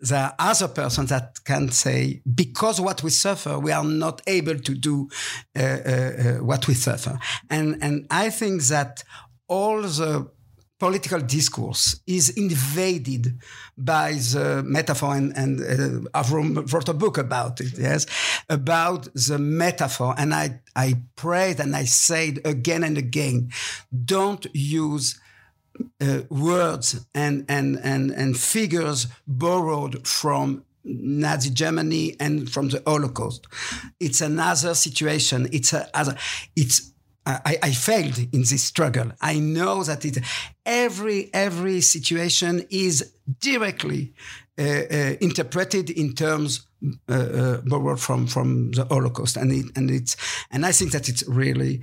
there 0.00 0.24
are 0.24 0.34
other 0.38 0.68
persons 0.68 1.10
that 1.10 1.44
can 1.44 1.70
say, 1.70 2.22
because 2.34 2.80
what 2.80 3.02
we 3.02 3.10
suffer, 3.10 3.58
we 3.58 3.72
are 3.72 3.84
not 3.84 4.20
able 4.26 4.58
to 4.58 4.74
do 4.74 5.08
uh, 5.56 5.62
uh, 5.62 5.66
uh, 5.66 6.32
what 6.44 6.68
we 6.68 6.74
suffer. 6.74 7.18
And, 7.50 7.82
and 7.82 8.06
I 8.10 8.30
think 8.30 8.62
that 8.64 9.04
all 9.48 9.82
the 9.82 10.30
political 10.82 11.20
discourse 11.20 12.00
is 12.08 12.30
invaded 12.30 13.38
by 13.78 14.14
the 14.14 14.64
metaphor, 14.64 15.14
and, 15.14 15.32
and 15.36 15.60
uh, 15.60 16.20
Avram 16.20 16.72
wrote 16.72 16.88
a 16.88 16.92
book 16.92 17.18
about 17.18 17.60
it, 17.60 17.78
yes, 17.78 18.04
about 18.50 19.04
the 19.14 19.38
metaphor. 19.38 20.12
And 20.18 20.34
I, 20.34 20.60
I 20.74 20.94
prayed 21.14 21.60
and 21.60 21.76
I 21.76 21.84
said 21.84 22.40
again 22.44 22.82
and 22.82 22.98
again, 22.98 23.52
don't 24.04 24.44
use 24.52 25.20
uh, 26.00 26.22
words 26.28 27.06
and, 27.14 27.44
and, 27.48 27.78
and, 27.84 28.10
and 28.10 28.36
figures 28.36 29.06
borrowed 29.24 30.04
from 30.04 30.64
Nazi 30.82 31.50
Germany 31.50 32.16
and 32.18 32.50
from 32.50 32.70
the 32.70 32.82
Holocaust. 32.84 33.46
It's 34.00 34.20
another 34.20 34.74
situation. 34.74 35.48
It's 35.52 35.72
a 35.72 35.88
other. 35.96 36.16
It's 36.56 36.91
I, 37.24 37.58
I, 37.62 37.70
failed 37.70 38.18
in 38.18 38.40
this 38.40 38.64
struggle. 38.64 39.12
I 39.20 39.38
know 39.38 39.84
that 39.84 40.04
it, 40.04 40.18
every 40.66 41.30
every 41.32 41.80
situation 41.80 42.66
is 42.68 43.12
directly 43.40 44.12
uh, 44.58 44.62
uh, 44.62 45.16
interpreted 45.20 45.90
in 45.90 46.14
terms 46.14 46.66
uh, 47.08 47.12
uh, 47.12 47.56
borrowed 47.64 48.00
from 48.00 48.26
from 48.26 48.72
the 48.72 48.84
Holocaust, 48.86 49.36
and 49.36 49.52
it, 49.52 49.66
and 49.76 49.90
it's 49.90 50.16
and 50.50 50.66
I 50.66 50.72
think 50.72 50.90
that 50.92 51.08
it's 51.08 51.26
really 51.28 51.82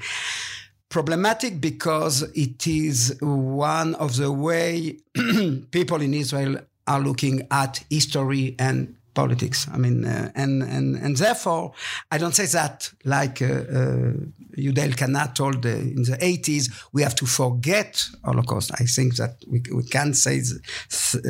problematic 0.89 1.61
because 1.61 2.23
it 2.35 2.67
is 2.67 3.17
one 3.21 3.95
of 3.95 4.17
the 4.17 4.31
way 4.31 4.97
people 5.71 6.01
in 6.01 6.13
Israel 6.13 6.57
are 6.85 6.99
looking 6.99 7.47
at 7.51 7.83
history 7.89 8.55
and 8.59 8.95
politics. 9.13 9.67
I 9.71 9.77
mean, 9.77 10.05
uh, 10.05 10.31
and 10.35 10.63
and 10.63 10.95
and 10.95 11.15
therefore, 11.15 11.73
I 12.11 12.17
don't 12.17 12.35
say 12.35 12.45
that 12.47 12.91
like 13.05 13.41
uh, 13.41 14.11
Yehuda 14.59 14.91
Elkana 14.91 15.33
told 15.33 15.65
in 15.65 16.03
the 16.03 16.17
80s, 16.21 16.71
we 16.91 17.01
have 17.01 17.15
to 17.15 17.25
forget 17.25 18.03
Holocaust. 18.23 18.71
I 18.73 18.85
think 18.85 19.15
that 19.15 19.43
we, 19.47 19.63
we 19.73 19.83
can't 19.83 20.15
say 20.15 20.41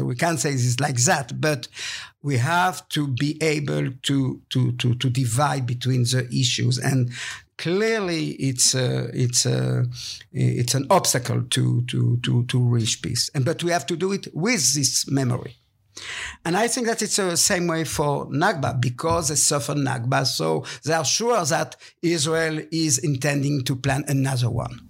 we 0.01 0.15
can't 0.15 0.39
say 0.39 0.51
this 0.51 0.79
like 0.79 0.98
that, 1.03 1.39
but 1.39 1.67
we 2.21 2.38
have 2.38 2.88
to 2.89 3.07
be 3.07 3.41
able 3.41 3.91
to 4.03 4.41
to 4.50 4.71
to 4.74 4.95
to 4.95 5.09
divide 5.09 5.65
between 5.65 6.03
the 6.03 6.27
issues. 6.31 6.77
And 6.77 7.12
clearly 7.57 8.31
it's 8.31 8.74
a, 8.74 9.09
it's 9.13 9.45
a, 9.45 9.86
it's 10.31 10.75
an 10.75 10.88
obstacle 10.89 11.43
to 11.43 11.81
to 11.83 12.17
to 12.24 12.43
to 12.45 12.59
reach 12.59 13.01
peace. 13.01 13.29
And 13.33 13.45
but 13.45 13.63
we 13.63 13.71
have 13.71 13.86
to 13.88 13.95
do 13.95 14.12
it 14.12 14.27
with 14.33 14.74
this 14.74 15.09
memory 15.09 15.55
and 16.45 16.55
I 16.57 16.67
think 16.67 16.87
that 16.87 17.01
it's 17.01 17.17
the 17.17 17.35
same 17.35 17.67
way 17.67 17.83
for 17.83 18.27
Nakba 18.27 18.79
because 18.79 19.29
they 19.29 19.35
suffered 19.35 19.77
Nakba. 19.77 20.25
So 20.25 20.65
they 20.83 20.93
are 20.93 21.05
sure 21.05 21.43
that 21.45 21.75
Israel 22.01 22.61
is 22.71 22.97
intending 22.97 23.63
to 23.65 23.75
plan 23.75 24.05
another 24.07 24.49
one. 24.49 24.89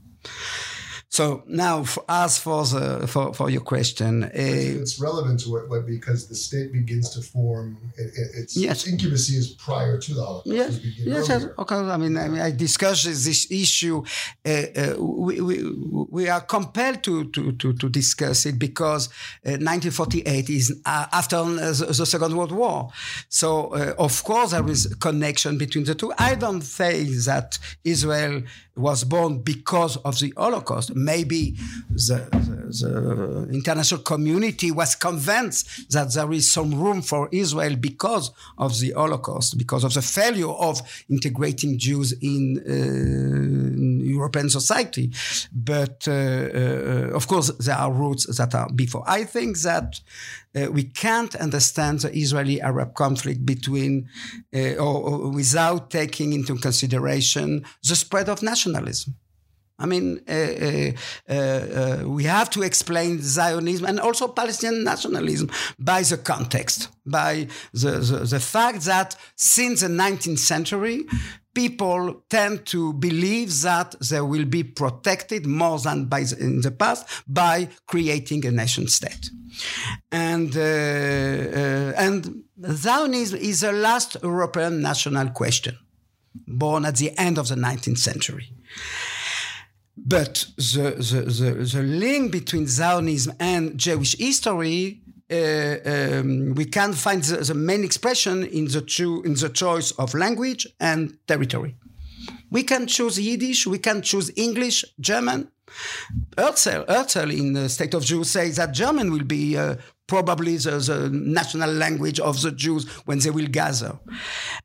So 1.11 1.43
now, 1.47 1.83
for, 1.83 2.03
as 2.07 2.37
for 2.37 2.63
the 2.65 3.07
for, 3.07 3.33
for 3.33 3.49
your 3.49 3.61
question, 3.61 4.23
uh, 4.25 4.29
it's 4.33 4.99
relevant 5.01 5.39
to 5.41 5.55
it 5.57 5.85
because 5.87 6.27
the 6.27 6.35
state 6.35 6.71
begins 6.71 7.09
to 7.15 7.21
form. 7.21 7.77
It, 7.97 8.13
its 8.35 8.55
Yes. 8.55 8.85
incubacy 8.87 9.33
is 9.35 9.47
prior 9.49 9.97
to 9.97 10.13
the 10.13 10.23
Holocaust. 10.23 10.45
Yes, 10.55 10.79
yes, 10.99 11.27
yes. 11.29 11.45
Okay. 11.57 11.75
I 11.75 11.97
mean, 11.97 12.15
I, 12.15 12.27
mean, 12.27 12.41
I 12.41 12.51
discussed 12.51 13.05
this 13.05 13.47
issue. 13.49 14.03
Uh, 14.45 14.49
uh, 14.49 14.95
we, 14.99 15.41
we, 15.41 15.63
we 16.11 16.29
are 16.29 16.41
compelled 16.41 17.01
to, 17.03 17.25
to, 17.31 17.53
to, 17.53 17.73
to 17.73 17.89
discuss 17.89 18.45
it 18.45 18.59
because 18.59 19.07
uh, 19.45 19.57
1948 19.57 20.49
is 20.49 20.79
uh, 20.85 21.07
after 21.11 21.37
uh, 21.37 21.45
the, 21.45 21.85
the 21.97 22.05
Second 22.05 22.37
World 22.37 22.51
War. 22.51 22.89
So, 23.29 23.73
uh, 23.73 23.95
of 23.97 24.23
course, 24.23 24.51
there 24.51 24.67
is 24.69 24.91
a 24.91 24.95
connection 24.95 25.57
between 25.57 25.85
the 25.85 25.95
two. 25.95 26.13
I 26.19 26.35
don't 26.35 26.61
say 26.61 27.03
that 27.25 27.57
Israel 27.83 28.43
was 28.75 29.03
born 29.03 29.39
because 29.41 29.97
of 29.97 30.19
the 30.19 30.33
Holocaust. 30.37 30.95
Maybe 31.06 31.56
the, 31.89 32.20
the, 32.32 32.89
the 33.48 33.50
international 33.51 34.01
community 34.01 34.72
was 34.72 34.96
convinced 34.96 35.91
that 35.91 36.13
there 36.13 36.32
is 36.32 36.51
some 36.51 36.74
room 36.74 37.01
for 37.01 37.29
Israel 37.32 37.75
because 37.75 38.32
of 38.58 38.79
the 38.79 38.91
Holocaust, 38.91 39.58
because 39.58 39.84
of 39.84 39.94
the 39.94 40.01
failure 40.01 40.50
of 40.70 40.82
integrating 41.10 41.77
Jews 41.77 42.13
in, 42.22 42.62
uh, 42.68 42.72
in 42.72 44.01
European 44.01 44.50
society. 44.50 45.12
But 45.51 46.08
uh, 46.08 46.12
uh, 46.12 47.10
of 47.13 47.27
course, 47.27 47.50
there 47.65 47.75
are 47.75 47.91
roots 47.91 48.25
that 48.38 48.53
are 48.56 48.70
before. 48.72 49.03
I 49.08 49.24
think 49.24 49.60
that 49.62 50.00
uh, 50.56 50.72
we 50.72 50.84
can't 50.84 51.36
understand 51.36 52.00
the 52.00 52.15
Israeli-Arab 52.15 52.94
conflict 52.94 53.46
between 53.46 54.10
uh, 54.53 54.74
or, 54.75 54.96
or 55.10 55.29
without 55.29 55.91
taking 55.91 56.34
into 56.34 56.56
consideration 56.56 57.65
the 57.88 57.96
spread 57.96 58.29
of 58.29 58.41
nationalism. 58.41 59.15
I 59.79 59.86
mean, 59.86 60.19
uh, 60.27 60.33
uh, 60.33 61.33
uh, 61.33 62.03
we 62.05 62.25
have 62.25 62.50
to 62.51 62.63
explain 62.63 63.21
Zionism 63.21 63.86
and 63.86 64.00
also 64.00 64.27
Palestinian 64.27 64.83
nationalism 64.83 65.50
by 65.79 66.01
the 66.01 66.17
context, 66.17 66.89
by 67.05 67.48
the, 67.74 67.91
the, 67.91 68.25
the 68.25 68.39
fact 68.39 68.81
that 68.86 69.15
since 69.36 69.81
the 69.81 69.88
19th 69.88 70.39
century, 70.39 71.05
people 71.53 72.24
tend 72.29 72.65
to 72.65 72.93
believe 72.93 73.62
that 73.62 73.95
they 74.09 74.21
will 74.21 74.45
be 74.45 74.63
protected 74.63 75.45
more 75.45 75.79
than 75.79 76.05
by 76.05 76.24
the, 76.24 76.38
in 76.39 76.62
the 76.62 76.71
past 76.71 77.07
by 77.27 77.67
creating 77.88 78.45
a 78.45 78.51
nation 78.51 78.88
state. 78.88 79.29
And, 80.12 80.55
uh, 80.55 80.59
uh, 80.59 81.93
and 82.05 82.43
Zionism 82.65 83.39
is 83.39 83.62
the 83.62 83.71
last 83.71 84.17
European 84.21 84.81
national 84.81 85.29
question, 85.29 85.77
born 86.48 86.86
at 86.86 86.98
the 86.98 87.17
end 87.17 87.38
of 87.38 87.48
the 87.48 87.55
19th 87.55 87.98
century. 87.98 88.48
But 90.06 90.46
the, 90.58 90.96
the, 90.98 91.22
the, 91.22 91.63
the 91.63 91.84
link 91.84 92.32
between 92.32 92.68
Zionism 92.68 93.34
and 93.39 93.77
Jewish 93.77 94.18
history, 94.18 95.01
uh, 95.32 95.77
um, 95.86 96.56
we 96.56 96.65
can 96.65 96.94
find 96.94 97.24
the, 97.24 97.38
the, 97.38 97.53
main 97.53 97.84
expression 97.84 98.44
in 98.46 98.65
the, 98.65 98.82
cho- 98.82 99.22
in 99.22 99.36
the 99.36 99.50
choice 99.50 99.91
of 99.91 100.13
language 100.13 100.68
and 100.79 101.18
territory. 101.27 101.75
We 102.50 102.63
can 102.63 102.88
choose 102.88 103.20
Yiddish, 103.20 103.68
we 103.68 103.77
can 103.77 104.01
choose 104.01 104.32
English, 104.36 104.86
German. 105.00 105.51
Herzl, 106.38 106.84
Herzl 106.88 107.29
in 107.29 107.53
the 107.53 107.70
State 107.70 107.94
of 107.94 108.03
Jews 108.03 108.32
says 108.32 108.56
that 108.56 108.74
German 108.74 109.12
will 109.12 109.24
be 109.24 109.58
uh, 109.58 109.75
probably 110.09 110.57
the, 110.57 110.71
the, 110.71 111.09
national 111.11 111.71
language 111.71 112.19
of 112.19 112.41
the 112.41 112.51
Jews 112.51 112.85
when 113.05 113.19
they 113.19 113.29
will 113.29 113.47
gather. 113.47 113.97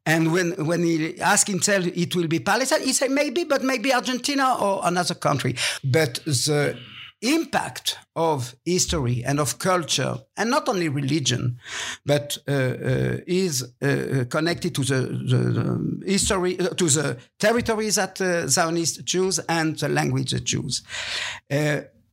And 0.06 0.32
when, 0.32 0.66
when 0.66 0.82
he 0.82 1.20
asked 1.20 1.48
himself 1.48 1.86
it 1.86 2.16
will 2.16 2.26
be 2.26 2.40
Palestine, 2.40 2.82
he 2.82 2.92
said 2.92 3.10
maybe, 3.10 3.44
but 3.44 3.62
maybe 3.62 3.92
Argentina 3.94 4.56
or 4.58 4.80
another 4.84 5.14
country. 5.14 5.54
But 5.84 6.14
the 6.24 6.76
impact 7.24 7.98
of 8.16 8.54
history 8.64 9.24
and 9.24 9.40
of 9.40 9.58
culture, 9.58 10.18
and 10.36 10.50
not 10.50 10.68
only 10.68 10.88
religion, 10.88 11.58
but 12.04 12.36
uh, 12.46 12.52
uh, 12.52 13.16
is 13.26 13.62
uh, 13.82 14.24
connected 14.28 14.74
to 14.74 14.82
the, 14.84 15.00
the, 15.30 15.36
the 15.36 16.02
history, 16.06 16.58
uh, 16.60 16.68
to 16.68 16.88
the 16.88 17.16
territories 17.38 17.96
that 17.96 18.20
uh, 18.20 18.46
Zionist 18.46 19.04
Jews 19.04 19.38
and 19.48 19.78
the 19.78 19.88
language 19.88 20.32
of 20.32 20.44
Jews. 20.44 20.82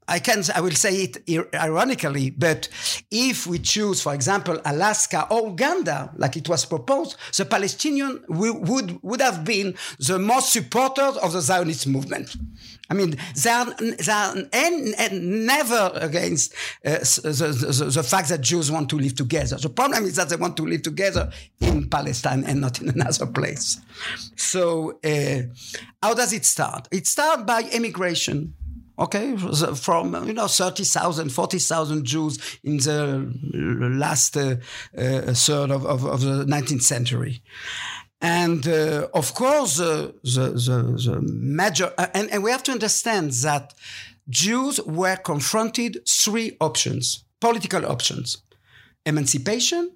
I 0.08 0.20
can, 0.20 0.44
I 0.54 0.62
will 0.62 0.72
say 0.72 1.04
it 1.04 1.54
ironically, 1.54 2.32
but 2.32 2.68
if 3.12 3.48
we 3.48 3.60
choose, 3.60 4.02
for 4.02 4.14
example, 4.14 4.60
Alaska 4.66 5.28
or 5.30 5.50
Uganda, 5.50 6.12
like 6.18 6.36
it 6.36 6.50
was 6.50 6.66
proposed, 6.66 7.16
the 7.38 7.46
Palestinian 7.46 8.24
would, 8.28 9.00
would 9.04 9.22
have 9.22 9.46
been 9.46 9.76
the 10.00 10.20
most 10.20 10.52
supporters 10.52 11.16
of 11.18 11.34
the 11.34 11.42
Zionist 11.42 11.88
movement. 11.88 12.36
I 12.90 12.94
mean, 12.94 13.16
they 13.42 13.50
are, 13.50 13.74
they 13.76 14.12
are 14.12 14.36
and, 14.52 14.96
and 14.98 15.46
never 15.46 15.92
against 15.96 16.54
uh, 16.84 16.98
the, 17.00 17.72
the, 17.72 17.86
the, 17.86 18.04
fact 18.04 18.28
that 18.30 18.42
Jews 18.42 18.70
want 18.70 18.90
to 18.90 18.98
live 18.98 19.16
together. 19.16 19.56
The 19.56 19.70
problem 19.70 20.04
is 20.04 20.18
that 20.18 20.28
they 20.28 20.36
want 20.36 20.58
to 20.58 20.64
live 20.64 20.82
together 20.82 21.32
in 21.62 21.88
Palestine 21.90 22.44
and 22.44 22.60
not 22.60 22.82
in 22.82 22.90
another 22.90 23.28
place. 23.28 23.80
So, 24.36 25.00
uh, 25.06 25.44
how 26.04 26.16
does 26.16 26.34
it 26.34 26.44
start? 26.44 26.90
It 26.92 27.08
starts 27.08 27.44
by 27.44 27.62
immigration 27.72 28.56
okay 28.98 29.36
from 29.38 30.28
you 30.28 30.34
know 30.34 30.48
30,000 30.48 31.30
40,000 31.30 32.06
Jews 32.06 32.60
in 32.64 32.78
the 32.78 33.90
last 33.98 34.38
uh, 34.38 34.58
uh, 34.98 35.34
third 35.34 35.72
of, 35.72 35.86
of, 35.86 36.06
of, 36.06 36.22
the 36.22 36.46
19th 36.46 36.84
century. 36.84 37.42
And 38.22 38.68
uh, 38.68 39.08
of 39.14 39.34
course 39.34 39.78
the, 39.78 40.14
the, 40.24 40.52
the 40.52 41.22
major 41.22 41.92
uh, 41.98 42.08
and, 42.14 42.30
and 42.32 42.44
we 42.44 42.52
have 42.52 42.64
to 42.64 42.72
understand 42.72 43.32
that 43.44 43.74
Jews 44.30 44.80
were 44.82 45.16
confronted 45.16 46.08
three 46.08 46.58
options 46.60 47.26
political 47.42 47.86
options. 47.86 48.38
Emancipation 49.06 49.92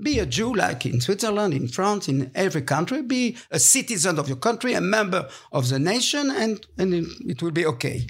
be 0.00 0.18
a 0.18 0.26
Jew 0.26 0.54
like 0.54 0.86
in 0.86 1.00
Switzerland, 1.00 1.54
in 1.54 1.68
France, 1.68 2.08
in 2.08 2.30
every 2.34 2.62
country. 2.62 3.02
Be 3.02 3.36
a 3.50 3.58
citizen 3.58 4.18
of 4.18 4.28
your 4.28 4.36
country, 4.36 4.74
a 4.74 4.80
member 4.80 5.28
of 5.52 5.68
the 5.68 5.78
nation, 5.78 6.30
and, 6.30 6.64
and 6.78 7.06
it 7.26 7.42
will 7.42 7.50
be 7.50 7.66
okay. 7.66 8.06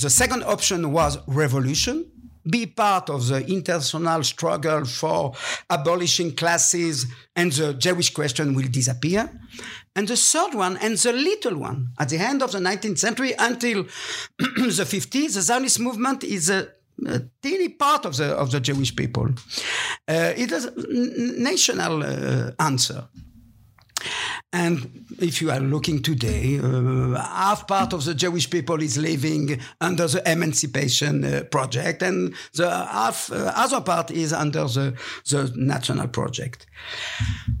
The 0.00 0.10
second 0.10 0.44
option 0.44 0.92
was 0.92 1.18
revolution. 1.26 2.10
Be 2.48 2.64
part 2.66 3.10
of 3.10 3.28
the 3.28 3.46
international 3.46 4.24
struggle 4.24 4.84
for 4.86 5.34
abolishing 5.68 6.34
classes, 6.34 7.06
and 7.36 7.52
the 7.52 7.74
Jewish 7.74 8.12
question 8.12 8.54
will 8.54 8.68
disappear. 8.68 9.30
And 9.94 10.08
the 10.08 10.16
third 10.16 10.54
one, 10.54 10.78
and 10.78 10.96
the 10.96 11.12
little 11.12 11.58
one, 11.58 11.88
at 11.98 12.08
the 12.08 12.18
end 12.18 12.42
of 12.42 12.52
the 12.52 12.58
19th 12.58 12.98
century 12.98 13.34
until 13.38 13.82
the 14.38 14.86
50s, 14.86 15.34
the 15.34 15.42
Zionist 15.42 15.80
movement 15.80 16.24
is 16.24 16.48
a 16.48 16.68
a 17.06 17.20
teeny 17.42 17.68
part 17.68 18.04
of 18.04 18.16
the 18.16 18.36
of 18.36 18.50
the 18.50 18.60
Jewish 18.60 18.94
people. 18.94 19.28
Uh, 20.08 20.32
it 20.36 20.52
is 20.52 20.66
a 20.66 20.72
national 21.40 22.02
uh, 22.02 22.50
answer. 22.58 23.08
And 24.52 25.06
if 25.20 25.40
you 25.40 25.50
are 25.50 25.60
looking 25.60 26.02
today, 26.02 26.58
uh, 26.58 27.14
half 27.22 27.68
part 27.68 27.92
of 27.92 28.04
the 28.04 28.14
Jewish 28.14 28.48
people 28.50 28.82
is 28.82 28.96
living 28.96 29.60
under 29.80 30.08
the 30.08 30.22
Emancipation 30.26 31.24
uh, 31.24 31.44
Project, 31.50 32.02
and 32.02 32.34
the 32.54 32.68
half 32.68 33.30
uh, 33.30 33.52
other 33.54 33.80
part 33.80 34.10
is 34.10 34.32
under 34.32 34.64
the, 34.64 34.94
the 35.28 35.52
National 35.54 36.08
Project. 36.08 36.66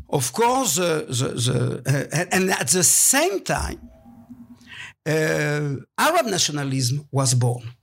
Of 0.08 0.32
course, 0.32 0.76
the, 0.76 1.04
the, 1.08 1.82
uh, 1.86 2.24
and 2.32 2.50
at 2.50 2.68
the 2.68 2.82
same 2.82 3.44
time, 3.44 3.90
Arab 5.06 6.26
nationalism 6.26 7.06
was 7.12 7.34
born 7.34 7.74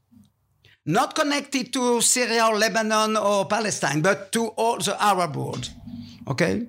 not 0.88 1.14
connected 1.16 1.72
to 1.74 2.02
Syria 2.02 2.48
or 2.48 2.58
Lebanon 2.58 3.18
or 3.18 3.46
Palestine, 3.46 4.02
but 4.02 4.32
to 4.32 4.48
all 4.56 4.78
the 4.78 4.96
Arab 5.04 5.36
world. 5.36 5.70
Okay? 6.28 6.68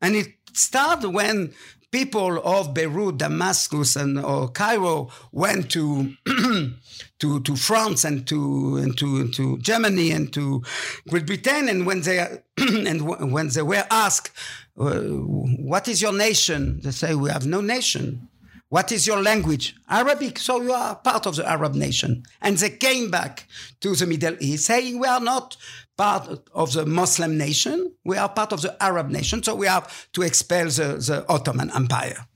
And 0.00 0.14
it 0.14 0.34
started 0.52 1.08
when 1.08 1.52
people 1.90 2.42
of 2.44 2.74
Beirut, 2.74 3.18
Damascus, 3.18 3.96
and 3.96 4.18
or 4.18 4.48
Cairo 4.48 5.10
went 5.30 5.70
to 5.70 6.14
to 7.20 7.40
to 7.40 7.56
France 7.56 8.04
and 8.04 8.26
to 8.26 8.76
and 8.76 8.98
to 8.98 9.28
to 9.28 9.58
Germany 9.58 10.10
and 10.10 10.32
to 10.32 10.62
Great 11.08 11.24
Britain, 11.26 11.68
and 11.68 11.86
when 11.86 12.02
they 12.02 12.18
and 12.58 13.32
when 13.32 13.48
they 13.48 13.62
were 13.62 13.86
asked, 13.90 14.32
uh, 14.76 15.00
"What 15.70 15.86
is 15.88 16.02
your 16.02 16.12
nation?" 16.12 16.80
they 16.82 16.90
say, 16.90 17.14
"We 17.14 17.30
have 17.30 17.46
no 17.46 17.60
nation." 17.60 18.28
What 18.74 18.90
is 18.90 19.06
your 19.06 19.22
language? 19.22 19.76
Arabic. 19.88 20.36
So 20.40 20.60
you 20.60 20.72
are 20.72 20.96
part 20.96 21.26
of 21.26 21.36
the 21.36 21.48
Arab 21.48 21.76
nation. 21.76 22.24
And 22.42 22.58
they 22.58 22.70
came 22.70 23.08
back 23.08 23.46
to 23.78 23.94
the 23.94 24.04
Middle 24.04 24.36
East 24.40 24.64
saying 24.64 24.98
we 24.98 25.06
are 25.06 25.20
not 25.20 25.56
part 25.96 26.48
of 26.52 26.72
the 26.72 26.84
Muslim 26.84 27.38
nation. 27.38 27.92
We 28.02 28.16
are 28.16 28.28
part 28.28 28.52
of 28.52 28.62
the 28.62 28.74
Arab 28.82 29.10
nation. 29.10 29.44
So 29.44 29.54
we 29.54 29.68
have 29.68 30.10
to 30.14 30.22
expel 30.22 30.64
the, 30.64 30.96
the 31.08 31.24
Ottoman 31.28 31.70
Empire. 31.70 32.26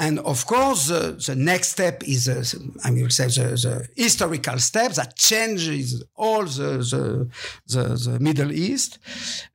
And 0.00 0.18
of 0.18 0.44
course, 0.44 0.90
uh, 0.90 1.16
the 1.24 1.36
next 1.36 1.68
step 1.68 2.02
is, 2.02 2.28
uh, 2.28 2.44
I 2.84 2.90
will 2.90 3.08
say, 3.08 3.28
the, 3.28 3.56
the, 3.56 3.88
historical 3.96 4.58
step 4.58 4.92
that 4.94 5.16
changes 5.16 6.02
all 6.16 6.42
the, 6.44 6.78
the, 6.92 7.28
the, 7.68 8.10
the 8.10 8.18
Middle 8.20 8.50
East 8.52 8.98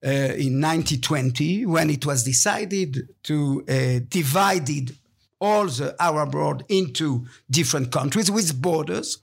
uh, 0.04 0.10
in 0.10 0.62
1920 0.62 1.66
when 1.66 1.90
it 1.90 2.06
was 2.06 2.24
decided 2.24 3.10
to 3.24 3.66
uh, 3.68 4.00
divide 4.08 4.96
all 5.42 5.66
the 5.66 5.96
Arab 6.00 6.34
world 6.36 6.64
into 6.70 7.26
different 7.50 7.92
countries 7.92 8.30
with 8.32 8.62
borders 8.62 9.18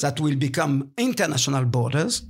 that 0.00 0.18
will 0.18 0.34
become 0.34 0.90
international 0.98 1.64
borders 1.64 2.22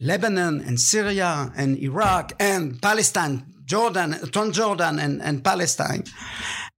Lebanon 0.00 0.60
and 0.60 0.78
Syria 0.78 1.52
and 1.56 1.76
Iraq 1.78 2.32
and 2.38 2.80
Palestine, 2.80 3.46
Jordan, 3.64 4.12
Transjordan 4.12 4.98
and, 4.98 5.20
and 5.20 5.44
Palestine. 5.44 6.04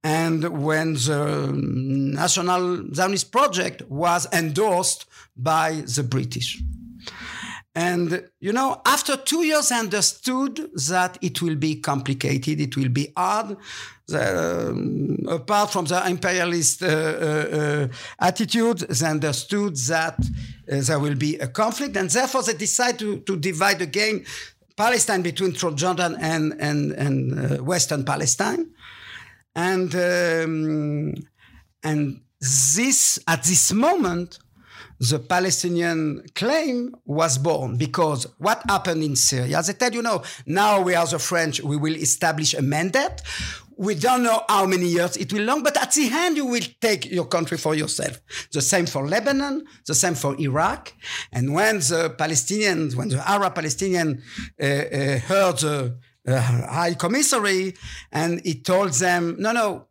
And 0.03 0.65
when 0.65 0.95
the 0.95 1.53
National 1.55 2.93
Zionist 2.95 3.31
Project 3.31 3.83
was 3.89 4.27
endorsed 4.33 5.07
by 5.37 5.83
the 5.95 6.03
British. 6.03 6.61
And, 7.81 8.29
you 8.41 8.53
know, 8.53 8.83
after 8.85 9.17
two 9.17 9.43
years, 9.43 9.73
I 9.73 9.79
understood 9.79 10.71
that 10.89 11.17
it 11.23 11.41
will 11.41 11.57
be 11.57 11.77
complicated, 11.77 12.61
it 12.61 12.77
will 12.77 12.91
be 12.91 13.11
hard. 13.17 13.57
The, 14.07 14.69
um, 14.69 15.17
apart 15.27 15.71
from 15.71 15.87
the 15.87 16.07
imperialist 16.07 16.83
uh, 16.83 16.87
uh, 16.87 16.91
uh, 16.91 17.89
attitude, 18.19 18.81
they 18.81 19.07
understood 19.07 19.77
that 19.77 20.19
uh, 20.21 20.81
there 20.83 20.99
will 20.99 21.15
be 21.15 21.37
a 21.37 21.49
conflict, 21.49 21.97
and 21.97 22.11
therefore 22.11 22.43
they 22.43 22.53
decided 22.53 22.99
to, 22.99 23.21
to 23.21 23.37
divide 23.39 23.81
again 23.81 24.27
Palestine 24.77 25.23
between 25.23 25.55
Jordan 25.55 26.19
and, 26.21 26.55
and, 26.61 26.93
and 26.93 27.19
uh, 27.33 27.65
Western 27.65 28.05
Palestine. 28.05 28.69
And, 29.55 29.95
um, 29.95 31.15
and 31.83 32.21
this, 32.77 33.19
at 33.27 33.43
this 33.45 33.73
moment, 33.73 34.39
the 35.01 35.19
Palestinian 35.19 36.23
claim 36.35 36.95
was 37.07 37.39
born 37.39 37.77
because 37.79 38.27
what 38.39 38.63
happened 38.69 39.03
in 39.03 39.17
Syria? 39.17 39.63
They 39.63 39.73
said, 39.73 39.95
you 39.95 40.03
know, 40.03 40.23
now 40.45 40.83
we 40.83 40.95
are 40.95 41.07
the 41.07 41.19
French, 41.19 41.63
we 41.63 41.77
will 41.77 41.95
establish 41.97 42.53
a 42.53 42.61
mandate. 42.61 43.23
We 43.79 43.95
don't 43.95 44.23
know 44.23 44.43
how 44.47 44.67
many 44.67 44.85
years 44.89 45.17
it 45.17 45.33
will 45.33 45.45
long, 45.45 45.63
but 45.63 45.75
at 45.79 45.93
the 45.93 46.11
end, 46.13 46.37
you 46.37 46.45
will 46.45 46.63
take 46.83 47.07
your 47.11 47.25
country 47.25 47.57
for 47.57 47.75
yourself. 47.75 48.21
The 48.53 48.61
same 48.61 48.85
for 48.85 49.09
Lebanon, 49.09 49.65
the 49.87 49.95
same 49.95 50.15
for 50.15 50.39
Iraq. 50.39 50.93
And 51.33 51.55
when 51.55 51.77
the 51.79 52.15
Palestinians, 52.19 52.95
when 52.95 53.09
the 53.09 53.27
Arab 53.27 53.55
Palestinian 53.55 54.23
uh, 54.61 54.67
uh, 54.67 55.19
heard 55.21 55.59
the 55.61 55.97
uh, 56.29 56.41
High 56.41 56.93
Commissary, 56.93 57.75
and 58.13 58.43
he 58.45 58.61
told 58.61 58.93
them, 58.93 59.37
no, 59.39 59.53
no, 59.53 59.87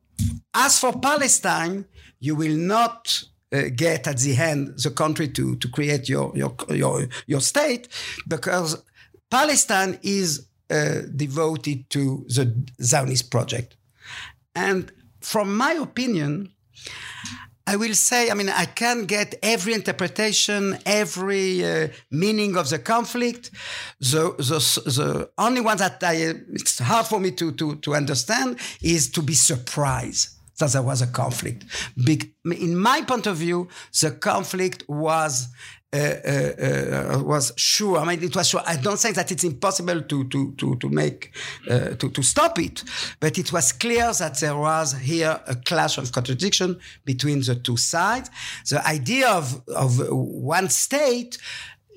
as 0.54 0.78
for 0.78 1.00
Palestine, 1.00 1.86
you 2.20 2.36
will 2.36 2.56
not 2.56 3.24
uh, 3.52 3.64
get 3.76 4.08
at 4.08 4.18
the 4.20 4.36
end 4.36 4.78
the 4.84 4.92
country 4.92 5.28
to, 5.28 5.56
to 5.58 5.68
create 5.70 6.08
your, 6.10 6.32
your, 6.36 6.56
your, 6.70 7.08
your 7.28 7.42
state 7.42 7.88
because 8.28 8.84
Palestine 9.30 10.00
is 10.04 10.48
uh, 10.70 11.02
devoted 11.16 11.90
to 11.90 12.26
the 12.28 12.54
Zionist 12.82 13.32
project. 13.32 13.76
And 14.56 14.92
from 15.22 15.56
my 15.56 15.74
opinion, 15.74 16.52
I 17.66 17.76
will 17.76 17.94
say, 17.94 18.32
I 18.32 18.34
mean, 18.34 18.50
I 18.50 18.66
can 18.66 19.06
get 19.06 19.36
every 19.44 19.74
interpretation, 19.74 20.80
every 20.88 21.64
uh, 21.64 21.88
meaning 22.10 22.58
of 22.58 22.70
the 22.70 22.80
conflict. 22.80 23.52
The, 24.00 24.34
the, 24.38 24.60
the 24.86 25.30
only 25.38 25.62
one 25.62 25.78
that 25.78 26.04
I, 26.04 26.34
it's 26.52 26.80
hard 26.80 27.06
for 27.06 27.20
me 27.20 27.32
to, 27.32 27.52
to, 27.52 27.76
to 27.76 27.96
understand 27.96 28.58
is 28.82 29.12
to 29.12 29.22
be 29.22 29.36
surprised 29.36 30.39
that 30.60 30.72
there 30.72 30.82
was 30.82 31.02
a 31.02 31.08
conflict. 31.08 31.66
Big, 32.06 32.34
in 32.46 32.78
my 32.78 33.02
point 33.02 33.28
of 33.28 33.38
view, 33.38 33.68
the 34.02 34.12
conflict 34.12 34.84
was 34.88 35.50
uh, 35.92 35.98
uh, 35.98 37.18
uh, 37.18 37.24
was 37.24 37.52
sure. 37.58 37.98
I 37.98 38.06
mean, 38.06 38.24
it 38.24 38.36
was 38.36 38.50
sure. 38.50 38.62
I 38.64 38.76
don't 38.76 39.00
think 39.00 39.16
that 39.16 39.32
it's 39.32 39.44
impossible 39.44 40.02
to 40.02 40.24
to 40.26 40.54
to 40.54 40.76
to 40.76 40.90
make 40.90 41.36
uh, 41.68 41.96
to 41.96 42.10
to 42.10 42.22
stop 42.22 42.60
it, 42.60 42.84
but 43.20 43.40
it 43.40 43.52
was 43.52 43.72
clear 43.72 44.14
that 44.14 44.40
there 44.40 44.56
was 44.56 44.94
here 44.94 45.42
a 45.48 45.56
clash 45.56 45.98
of 45.98 46.12
contradiction 46.12 46.80
between 47.06 47.42
the 47.42 47.56
two 47.56 47.76
sides. 47.76 48.30
The 48.70 48.86
idea 48.88 49.30
of 49.30 49.68
of 49.70 50.00
one 50.12 50.70
state 50.70 51.40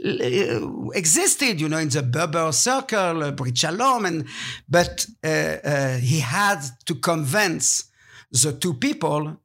uh, 0.03 0.89
existed, 0.95 1.61
you 1.61 1.69
know, 1.69 1.79
in 1.79 1.91
the 1.91 2.03
Buber 2.03 2.53
circle, 2.55 3.23
uh, 3.25 4.07
and 4.07 4.27
but 4.71 5.07
uh, 5.23 5.99
he 5.99 6.21
had 6.21 6.63
to 6.87 6.95
convince 6.95 7.92
the 8.33 8.53
two 8.53 8.75
people. 8.75 9.37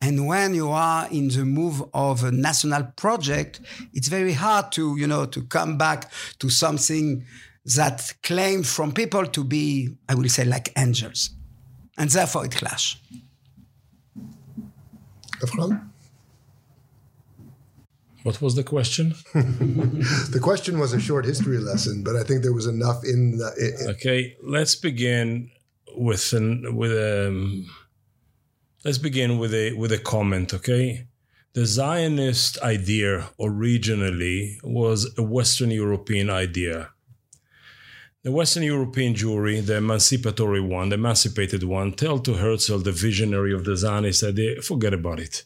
And 0.00 0.26
when 0.26 0.54
you 0.54 0.70
are 0.70 1.06
in 1.10 1.28
the 1.28 1.44
move 1.44 1.82
of 1.92 2.24
a 2.24 2.32
national 2.32 2.84
project, 2.96 3.60
it's 3.92 4.08
very 4.08 4.32
hard 4.32 4.72
to, 4.72 4.96
you 4.96 5.06
know, 5.06 5.26
to 5.26 5.42
come 5.42 5.76
back 5.76 6.10
to 6.38 6.48
something 6.48 7.24
that 7.76 8.14
claimed 8.22 8.66
from 8.66 8.92
people 8.92 9.26
to 9.26 9.44
be, 9.44 9.96
I 10.08 10.14
will 10.14 10.28
say, 10.28 10.44
like 10.44 10.72
angels. 10.76 11.30
And 11.98 12.08
therefore 12.10 12.46
it 12.46 12.52
clash. 12.52 12.98
Efram? 15.40 15.90
What 18.22 18.40
was 18.42 18.54
the 18.54 18.64
question? 18.64 19.14
the 19.34 20.40
question 20.42 20.78
was 20.78 20.92
a 20.92 21.00
short 21.00 21.24
history 21.24 21.58
lesson, 21.58 22.02
but 22.02 22.16
I 22.16 22.22
think 22.22 22.42
there 22.42 22.52
was 22.52 22.66
enough 22.66 23.02
in 23.04 23.38
the. 23.38 23.76
In, 23.80 23.90
okay, 23.90 24.36
let's 24.42 24.74
begin 24.74 25.50
with 25.96 26.32
an 26.34 26.76
with 26.76 26.92
a. 26.92 27.28
Um, 27.28 27.66
let's 28.84 28.98
begin 28.98 29.38
with 29.38 29.52
a 29.54 29.72
with 29.74 29.92
a 29.92 29.98
comment 29.98 30.54
okay 30.54 31.06
the 31.52 31.66
Zionist 31.66 32.62
idea 32.62 33.30
originally 33.40 34.60
was 34.62 35.12
a 35.18 35.22
Western 35.22 35.72
European 35.72 36.30
idea. 36.30 36.90
The 38.22 38.30
Western 38.30 38.62
European 38.62 39.14
Jewry, 39.14 39.60
the 39.66 39.78
emancipatory 39.78 40.60
one, 40.60 40.90
the 40.90 40.94
emancipated 40.94 41.64
one, 41.64 41.92
tell 41.92 42.20
to 42.20 42.34
Herzl, 42.34 42.78
the 42.78 42.92
visionary 42.92 43.52
of 43.52 43.64
the 43.64 43.76
Zionist 43.76 44.22
idea, 44.22 44.62
forget 44.62 44.94
about 44.94 45.18
it. 45.18 45.42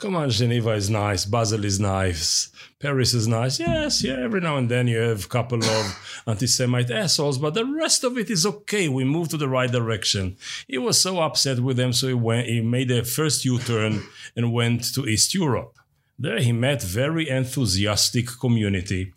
Come 0.00 0.16
on, 0.16 0.30
Geneva 0.30 0.70
is 0.70 0.88
nice, 0.88 1.26
Basel 1.26 1.62
is 1.62 1.78
nice, 1.78 2.48
Paris 2.78 3.12
is 3.12 3.28
nice. 3.28 3.60
Yes, 3.60 4.02
yeah, 4.02 4.16
every 4.18 4.40
now 4.40 4.56
and 4.56 4.70
then 4.70 4.88
you 4.88 4.96
have 4.96 5.26
a 5.26 5.28
couple 5.28 5.62
of 5.62 6.22
anti 6.26 6.46
Semite 6.46 6.90
assholes, 6.90 7.36
but 7.36 7.52
the 7.52 7.66
rest 7.66 8.02
of 8.02 8.16
it 8.16 8.30
is 8.30 8.46
okay. 8.46 8.88
We 8.88 9.04
move 9.04 9.28
to 9.28 9.36
the 9.36 9.46
right 9.46 9.70
direction. 9.70 10.38
He 10.66 10.78
was 10.78 10.98
so 10.98 11.20
upset 11.20 11.60
with 11.60 11.76
them, 11.76 11.92
so 11.92 12.08
he 12.08 12.14
went, 12.14 12.46
he 12.46 12.62
made 12.62 12.90
a 12.90 13.04
first 13.04 13.44
U 13.44 13.58
turn 13.58 14.02
and 14.34 14.54
went 14.54 14.94
to 14.94 15.06
East 15.06 15.34
Europe. 15.34 15.76
There 16.18 16.40
he 16.40 16.52
met 16.52 16.82
very 16.82 17.28
enthusiastic 17.28 18.26
community 18.40 19.12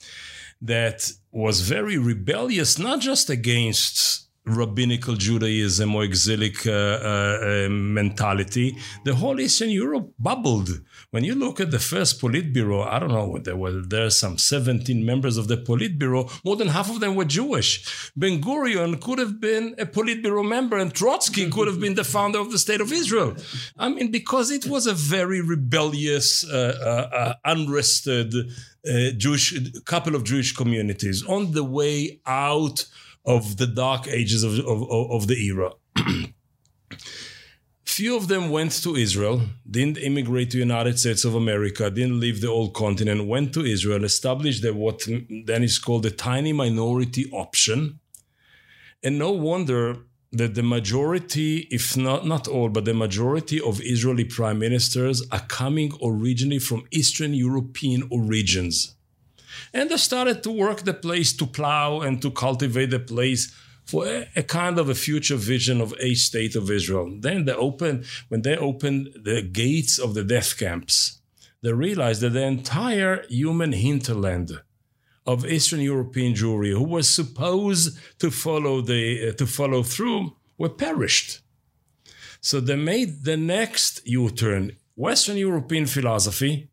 that 0.62 1.14
was 1.32 1.62
very 1.62 1.98
rebellious, 1.98 2.78
not 2.78 3.00
just 3.00 3.30
against 3.30 4.23
rabbinical 4.46 5.16
Judaism 5.16 5.96
or 5.96 6.04
exilic 6.04 6.68
uh, 6.68 6.72
uh, 6.72 7.66
uh, 7.66 7.70
mentality, 7.70 8.78
the 9.06 9.16
whole 9.16 9.40
Eastern 9.40 9.70
Europe 9.70 10.14
bubbled. 10.20 10.82
When 11.12 11.24
you 11.24 11.36
look 11.36 11.62
at 11.62 11.72
the 11.72 11.80
first 11.80 12.20
Politburo, 12.22 12.86
I 12.86 13.00
don't 13.00 13.10
know, 13.10 13.38
there 13.38 13.56
were 13.56 13.82
there 13.82 14.10
some 14.10 14.38
17 14.38 15.06
members 15.06 15.38
of 15.38 15.48
the 15.48 15.58
Politburo, 15.58 16.30
more 16.44 16.58
than 16.58 16.68
half 16.70 16.90
of 16.90 17.00
them 17.00 17.16
were 17.16 17.26
Jewish. 17.26 18.12
Ben 18.18 18.42
Gurion 18.42 19.00
could 19.00 19.20
have 19.20 19.40
been 19.40 19.76
a 19.78 19.86
Politburo 19.86 20.48
member 20.48 20.78
and 20.78 20.94
Trotsky 20.94 21.50
could 21.50 21.68
have 21.68 21.80
been 21.80 21.96
the 21.96 22.04
founder 22.04 22.40
of 22.40 22.52
the 22.52 22.60
State 22.60 22.82
of 22.82 22.92
Israel. 22.92 23.36
I 23.78 23.90
mean, 23.90 24.12
because 24.12 24.52
it 24.52 24.66
was 24.66 24.88
a 24.88 24.94
very 24.94 25.40
rebellious, 25.40 26.46
uh, 26.46 26.78
uh, 26.82 27.16
uh 27.16 27.34
unrested 27.46 28.34
Jewish, 29.18 29.58
couple 29.86 30.14
of 30.14 30.26
Jewish 30.26 30.54
communities 30.54 31.24
on 31.26 31.54
the 31.54 31.64
way 31.64 32.20
out 32.26 32.86
of 33.26 33.58
the 33.58 33.68
dark 33.68 34.08
ages 34.08 34.44
of, 34.44 34.60
of, 34.60 34.90
of 34.90 35.28
the 35.28 35.38
era. 35.46 35.72
Few 37.86 38.18
of 38.18 38.28
them 38.28 38.50
went 38.50 38.72
to 38.84 38.96
Israel, 38.96 39.42
didn't 39.70 40.00
immigrate 40.00 40.50
to 40.52 40.58
United 40.58 40.98
States 40.98 41.24
of 41.26 41.36
America, 41.36 41.92
didn't 41.92 42.20
leave 42.20 42.42
the 42.42 42.48
old 42.48 42.74
continent, 42.74 43.28
went 43.28 43.54
to 43.54 43.64
Israel, 43.64 44.04
established 44.04 44.64
the, 44.64 44.74
what 44.74 45.04
then 45.46 45.62
is 45.62 45.78
called 45.78 46.04
the 46.04 46.10
tiny 46.10 46.54
minority 46.54 47.30
option. 47.32 48.00
And 49.04 49.20
no 49.20 49.32
wonder 49.32 49.98
that 50.32 50.56
the 50.56 50.64
majority, 50.64 51.68
if 51.70 51.96
not 51.96 52.26
not 52.26 52.48
all, 52.48 52.70
but 52.70 52.86
the 52.86 52.96
majority 52.96 53.62
of 53.62 53.80
Israeli 53.82 54.26
prime 54.26 54.58
ministers 54.58 55.22
are 55.32 55.46
coming 55.48 55.92
originally 56.04 56.58
from 56.58 56.86
Eastern 56.90 57.36
European 57.36 58.08
origins. 58.10 58.96
And 59.74 59.90
they 59.90 59.98
started 59.98 60.44
to 60.44 60.52
work 60.52 60.82
the 60.82 60.94
place 60.94 61.34
to 61.38 61.46
plow 61.46 62.02
and 62.02 62.22
to 62.22 62.30
cultivate 62.32 62.92
the 62.92 63.00
place 63.00 63.54
for 63.86 64.06
a, 64.06 64.30
a, 64.36 64.44
kind 64.44 64.80
of 64.80 64.88
a 64.88 64.96
future 64.96 65.36
vision 65.36 65.82
of 65.82 65.94
a 66.00 66.14
state 66.14 66.56
of 66.56 66.70
Israel. 66.70 67.18
Then 67.20 67.46
they 67.46 67.54
opened, 67.54 68.06
when 68.30 68.44
they 68.44 68.56
opened 68.56 69.10
the 69.24 69.42
gates 69.42 69.98
of 69.98 70.14
the 70.14 70.24
death 70.24 70.58
camps, 70.58 71.20
they 71.62 71.74
realized 71.74 72.22
that 72.22 72.32
the 72.32 72.44
entire 72.44 73.26
human 73.30 73.72
hinterland 73.72 74.62
of 75.26 75.46
Eastern 75.46 75.80
European 75.80 76.34
Jewry, 76.34 76.72
who 76.72 76.84
was 76.84 77.08
supposed 77.08 77.98
to 78.20 78.30
follow 78.30 78.82
the 78.82 79.30
uh, 79.30 79.32
to 79.34 79.48
follow 79.48 79.82
through, 79.82 80.36
were 80.58 80.70
perished. 80.70 81.40
So 82.42 82.60
they 82.60 82.76
made 82.76 83.24
the 83.24 83.38
next 83.38 84.06
U-turn. 84.06 84.76
Western 84.96 85.38
European 85.38 85.86
philosophy 85.86 86.70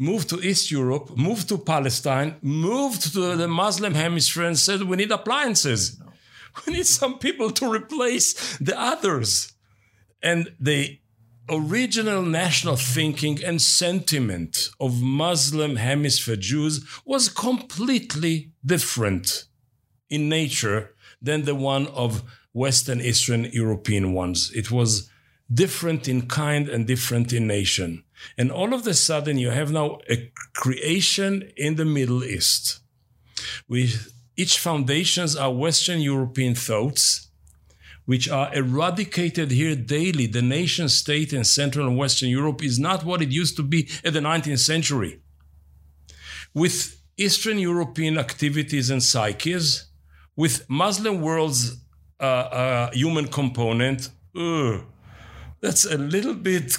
moved 0.00 0.30
to 0.30 0.40
East 0.40 0.70
Europe, 0.70 1.14
moved 1.16 1.50
to 1.50 1.58
Palestine, 1.58 2.34
moved 2.40 3.12
to 3.12 3.36
the 3.36 3.46
Muslim 3.46 3.92
hemisphere 3.94 4.46
and 4.46 4.58
said, 4.58 4.82
we 4.82 4.96
need 4.96 5.12
appliances. 5.12 6.00
We 6.66 6.72
need 6.72 6.86
some 6.86 7.20
people 7.20 7.50
to 7.52 7.72
replace 7.72 8.56
the 8.58 8.76
others. 8.76 9.52
And 10.20 10.52
the 10.58 10.98
original 11.48 12.22
national 12.22 12.74
thinking 12.74 13.44
and 13.44 13.62
sentiment 13.62 14.70
of 14.80 15.00
Muslim 15.00 15.76
hemisphere 15.76 16.34
Jews 16.34 16.84
was 17.04 17.28
completely 17.28 18.50
different 18.66 19.44
in 20.08 20.28
nature 20.28 20.90
than 21.22 21.44
the 21.44 21.54
one 21.54 21.86
of 21.88 22.24
Western 22.52 23.00
Eastern 23.00 23.44
European 23.52 24.12
ones. 24.12 24.50
It 24.52 24.72
was 24.72 25.08
different 25.52 26.08
in 26.08 26.26
kind 26.26 26.68
and 26.68 26.84
different 26.84 27.32
in 27.32 27.46
nation. 27.46 28.02
And 28.36 28.50
all 28.50 28.72
of 28.74 28.86
a 28.86 28.94
sudden, 28.94 29.38
you 29.38 29.50
have 29.50 29.72
now 29.72 29.98
a 30.08 30.32
creation 30.54 31.50
in 31.56 31.76
the 31.76 31.84
Middle 31.84 32.24
East. 32.24 32.80
With 33.68 34.12
each 34.36 34.58
foundations 34.58 35.36
are 35.36 35.52
Western 35.52 36.00
European 36.00 36.54
thoughts, 36.54 37.28
which 38.06 38.28
are 38.28 38.52
eradicated 38.54 39.50
here 39.50 39.76
daily. 39.76 40.26
The 40.26 40.42
nation 40.42 40.88
state 40.88 41.32
in 41.32 41.44
Central 41.44 41.86
and 41.86 41.96
Western 41.96 42.28
Europe 42.28 42.62
is 42.64 42.78
not 42.78 43.04
what 43.04 43.22
it 43.22 43.30
used 43.30 43.56
to 43.56 43.62
be 43.62 43.88
in 44.02 44.14
the 44.14 44.20
19th 44.20 44.58
century. 44.58 45.20
With 46.54 47.00
Eastern 47.16 47.58
European 47.58 48.18
activities 48.18 48.90
and 48.90 49.02
psyches, 49.02 49.90
with 50.36 50.68
Muslim 50.68 51.20
world's 51.20 51.76
uh, 52.18 52.22
uh, 52.22 52.90
human 52.92 53.28
component, 53.28 54.08
uh, 54.34 54.78
that's 55.60 55.84
a 55.84 55.98
little 55.98 56.34
bit 56.34 56.78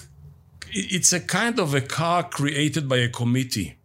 it's 0.73 1.13
a 1.13 1.19
kind 1.19 1.60
of 1.60 1.73
a 1.73 1.81
car 1.81 2.23
created 2.23 2.88
by 2.88 2.97
a 2.97 3.10
committee. 3.10 3.77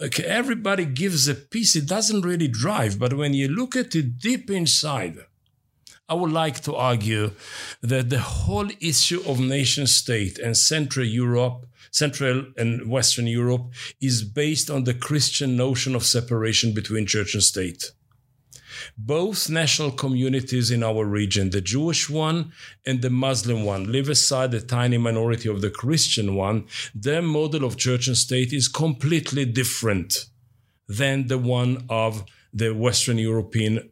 Okay, 0.00 0.24
everybody 0.24 0.86
gives 0.86 1.28
a 1.28 1.34
piece. 1.34 1.76
It 1.76 1.86
doesn't 1.86 2.22
really 2.22 2.48
drive, 2.48 2.98
but 2.98 3.14
when 3.14 3.34
you 3.34 3.48
look 3.48 3.76
at 3.76 3.94
it 3.94 4.18
deep 4.18 4.50
inside, 4.50 5.18
I 6.08 6.14
would 6.14 6.32
like 6.32 6.60
to 6.62 6.74
argue 6.74 7.32
that 7.82 8.10
the 8.10 8.20
whole 8.20 8.68
issue 8.80 9.22
of 9.26 9.38
nation 9.38 9.86
state 9.86 10.38
and 10.38 10.56
Central 10.56 11.06
Europe, 11.06 11.66
Central 11.90 12.46
and 12.56 12.88
Western 12.88 13.26
Europe, 13.26 13.72
is 14.00 14.24
based 14.24 14.70
on 14.70 14.84
the 14.84 14.94
Christian 14.94 15.56
notion 15.56 15.94
of 15.94 16.04
separation 16.04 16.72
between 16.72 17.06
church 17.06 17.34
and 17.34 17.42
state 17.42 17.92
both 19.06 19.48
national 19.48 19.92
communities 19.92 20.70
in 20.70 20.82
our 20.82 21.04
region, 21.04 21.50
the 21.50 21.60
Jewish 21.60 22.10
one 22.10 22.52
and 22.84 23.00
the 23.00 23.10
Muslim 23.10 23.64
one, 23.64 23.90
leave 23.90 24.08
aside 24.08 24.50
the 24.50 24.60
tiny 24.60 24.98
minority 24.98 25.48
of 25.48 25.62
the 25.62 25.70
Christian 25.70 26.34
one, 26.34 26.66
their 26.94 27.22
model 27.22 27.64
of 27.64 27.76
church 27.76 28.08
and 28.08 28.16
state 28.16 28.52
is 28.52 28.68
completely 28.68 29.44
different 29.44 30.26
than 30.86 31.28
the 31.28 31.38
one 31.38 31.86
of 31.88 32.24
the 32.52 32.74
Western 32.74 33.16
European 33.16 33.90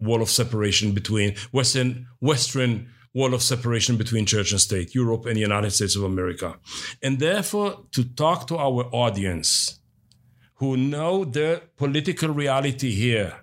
wall 0.00 0.20
of 0.20 0.28
separation 0.30 0.92
between 0.92 1.36
Western 1.52 2.06
Western 2.20 2.88
wall 3.14 3.34
of 3.34 3.42
separation 3.42 3.96
between 3.96 4.26
church 4.26 4.52
and 4.52 4.60
state, 4.60 4.94
Europe 4.94 5.26
and 5.26 5.36
the 5.36 5.40
United 5.40 5.70
States 5.70 5.96
of 5.96 6.04
America. 6.04 6.58
And 7.02 7.18
therefore, 7.18 7.86
to 7.92 8.04
talk 8.04 8.46
to 8.48 8.56
our 8.56 8.84
audience 8.92 9.80
who 10.56 10.76
know 10.76 11.24
the 11.24 11.62
political 11.76 12.28
reality 12.28 12.90
here 12.90 13.39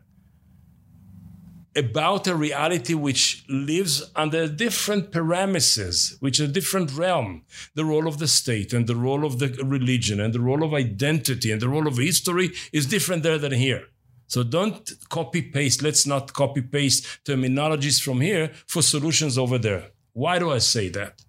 about 1.78 2.28
a 2.28 2.36
reality 2.36 2.94
which 2.94 3.46
lives 3.48 4.12
under 4.16 4.48
different 4.48 5.12
parameters, 5.12 6.20
which 6.20 6.40
is 6.40 6.50
a 6.50 6.52
different 6.52 6.92
realm. 6.94 7.44
The 7.76 7.86
role 7.86 8.08
of 8.08 8.18
the 8.18 8.28
state 8.28 8.74
and 8.74 8.88
the 8.88 8.96
role 8.96 9.24
of 9.24 9.40
the 9.40 9.50
religion 9.64 10.20
and 10.20 10.34
the 10.34 10.40
role 10.40 10.64
of 10.64 10.74
identity 10.74 11.52
and 11.52 11.62
the 11.62 11.70
role 11.70 11.88
of 11.88 11.98
history 11.98 12.52
is 12.74 12.86
different 12.88 13.24
there 13.24 13.38
than 13.38 13.54
here. 13.54 13.84
So 14.28 14.44
don't 14.44 14.92
copy 15.10 15.42
paste. 15.42 15.82
Let's 15.82 16.06
not 16.06 16.34
copy 16.34 16.62
paste 16.62 17.06
terminologies 17.24 18.02
from 18.02 18.20
here 18.22 18.52
for 18.66 18.82
solutions 18.82 19.38
over 19.38 19.58
there. 19.58 19.92
Why 20.14 20.40
do 20.40 20.52
I 20.52 20.58
say 20.58 20.90
that? 20.90 21.22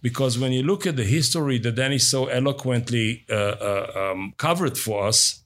Because 0.00 0.38
when 0.38 0.52
you 0.52 0.62
look 0.62 0.86
at 0.86 0.96
the 0.96 1.04
history 1.04 1.58
that 1.58 1.74
Danny 1.74 1.98
so 1.98 2.26
eloquently 2.26 3.26
uh, 3.28 3.34
uh, 3.34 4.12
um, 4.12 4.32
covered 4.38 4.78
for 4.78 5.06
us, 5.06 5.42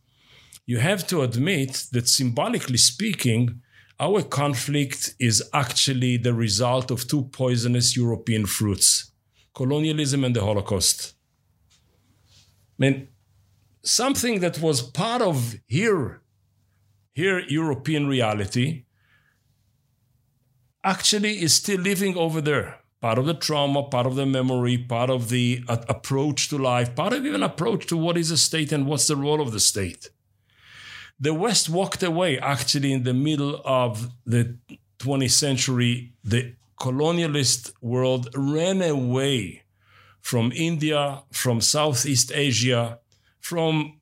you 0.67 0.79
have 0.79 1.07
to 1.09 1.23
admit 1.23 1.87
that 1.93 2.07
symbolically 2.09 2.77
speaking, 2.77 3.61
our 4.01 4.23
conflict 4.23 5.15
is 5.21 5.43
actually 5.53 6.17
the 6.17 6.33
result 6.33 6.91
of 6.91 7.07
two 7.07 7.25
poisonous 7.25 7.97
European 7.97 8.47
fruits 8.47 9.13
colonialism 9.53 10.25
and 10.25 10.35
the 10.35 10.41
Holocaust. 10.41 11.15
I 11.73 12.77
mean, 12.79 13.09
something 13.83 14.41
that 14.41 14.61
was 14.61 14.81
part 14.81 15.21
of 15.21 15.57
here, 15.67 16.23
here 17.13 17.41
European 17.41 18.07
reality, 18.07 18.85
actually 20.83 21.43
is 21.43 21.53
still 21.53 21.81
living 21.81 22.17
over 22.17 22.41
there. 22.41 22.79
Part 23.03 23.19
of 23.19 23.27
the 23.27 23.35
trauma, 23.35 23.83
part 23.83 24.07
of 24.07 24.15
the 24.15 24.25
memory, 24.25 24.79
part 24.79 25.11
of 25.11 25.31
the 25.31 25.63
uh, 25.69 25.79
approach 25.89 26.49
to 26.49 26.57
life, 26.57 26.95
part 26.95 27.13
of 27.13 27.27
even 27.27 27.43
approach 27.43 27.87
to 27.89 27.97
what 27.97 28.17
is 28.17 28.31
a 28.31 28.39
state 28.39 28.73
and 28.73 28.87
what's 28.87 29.09
the 29.09 29.17
role 29.17 29.41
of 29.41 29.53
the 29.53 29.61
state 29.61 30.11
the 31.21 31.35
West 31.35 31.69
walked 31.69 32.03
away 32.03 32.39
actually 32.39 32.93
in 32.93 33.03
the 33.03 33.13
middle 33.13 33.61
of 33.65 34.11
the 34.25 34.57
20th 34.99 35.33
century. 35.33 36.15
The 36.25 36.55
colonialist 36.81 37.73
world 37.83 38.31
ran 38.35 38.81
away 38.81 39.63
from 40.21 40.51
India, 40.53 41.23
from 41.31 41.61
Southeast 41.61 42.33
Asia, 42.35 42.99
from 43.39 44.01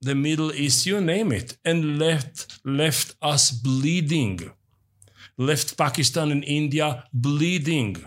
the 0.00 0.14
Middle 0.14 0.52
East, 0.52 0.86
you 0.86 1.00
name 1.00 1.32
it, 1.32 1.56
and 1.64 1.98
left, 1.98 2.60
left 2.64 3.14
us 3.22 3.50
bleeding. 3.50 4.52
Left 5.36 5.76
Pakistan 5.76 6.30
and 6.30 6.44
India 6.44 7.04
bleeding. 7.12 8.04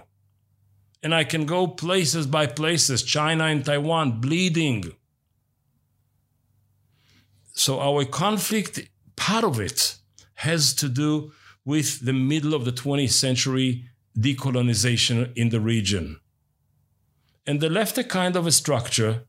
And 1.03 1.13
I 1.13 1.23
can 1.23 1.45
go 1.45 1.67
places 1.67 2.27
by 2.27 2.47
places, 2.47 3.03
China 3.03 3.45
and 3.45 3.65
Taiwan 3.65 4.21
bleeding. 4.21 4.93
So 7.57 7.79
our 7.79 8.05
conflict, 8.05 8.87
part 9.15 9.43
of 9.43 9.59
it, 9.59 9.97
has 10.35 10.75
to 10.75 10.87
do 10.87 11.31
with 11.65 12.05
the 12.05 12.13
middle 12.13 12.53
of 12.53 12.65
the 12.65 12.71
20th 12.71 13.11
century 13.11 13.85
decolonization 14.15 15.35
in 15.35 15.49
the 15.49 15.59
region. 15.59 16.19
And 17.47 17.59
they 17.59 17.67
left 17.67 17.97
a 17.97 18.03
kind 18.03 18.35
of 18.35 18.45
a 18.45 18.51
structure 18.51 19.23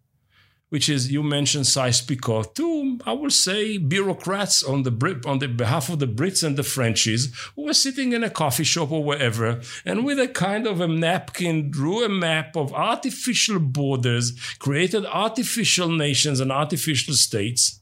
which 0.69 0.91
is 0.91 1.11
you 1.11 1.23
mentioned 1.23 1.67
Sykes-Picot, 1.67 2.55
two, 2.55 2.99
I 3.07 3.13
will 3.13 3.31
say, 3.31 3.79
bureaucrats 3.79 4.63
on 4.63 4.83
the 4.83 5.23
on 5.25 5.39
the 5.39 5.49
behalf 5.49 5.89
of 5.89 5.99
the 5.99 6.07
Brits 6.07 6.45
and 6.45 6.59
the 6.59 6.63
Frenchies 6.63 7.35
who 7.57 7.63
were 7.63 7.73
sitting 7.73 8.13
in 8.13 8.23
a 8.23 8.29
coffee 8.29 8.65
shop 8.65 8.91
or 8.91 9.03
wherever, 9.03 9.63
and 9.87 10.05
with 10.05 10.21
a 10.21 10.29
kind 10.29 10.67
of 10.67 10.83
a 10.83 10.87
napkin 10.87 11.71
drew 11.71 12.05
a 12.05 12.09
map 12.11 12.55
of 12.55 12.75
artificial 12.75 13.59
borders, 13.59 14.39
created 14.59 15.07
artificial 15.07 15.89
nations 15.89 16.39
and 16.39 16.53
artificial 16.53 17.15
states. 17.15 17.78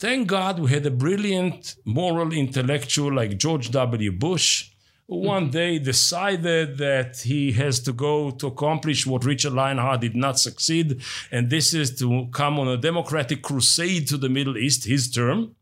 Thank 0.00 0.28
God 0.28 0.58
we 0.58 0.70
had 0.70 0.86
a 0.86 0.90
brilliant 0.90 1.76
moral 1.84 2.32
intellectual 2.32 3.12
like 3.12 3.36
George 3.36 3.70
W. 3.70 4.10
Bush 4.10 4.70
who 5.06 5.16
one 5.16 5.50
day 5.50 5.78
decided 5.78 6.78
that 6.78 7.18
he 7.18 7.52
has 7.52 7.80
to 7.80 7.92
go 7.92 8.30
to 8.30 8.46
accomplish 8.46 9.06
what 9.06 9.26
Richard 9.26 9.52
Lionheart 9.52 10.00
did 10.00 10.16
not 10.16 10.38
succeed, 10.38 11.02
and 11.30 11.50
this 11.50 11.74
is 11.74 11.98
to 11.98 12.28
come 12.32 12.58
on 12.58 12.68
a 12.68 12.78
democratic 12.78 13.42
crusade 13.42 14.08
to 14.08 14.16
the 14.16 14.30
Middle 14.30 14.56
East, 14.56 14.86
his 14.86 15.10
term. 15.10 15.54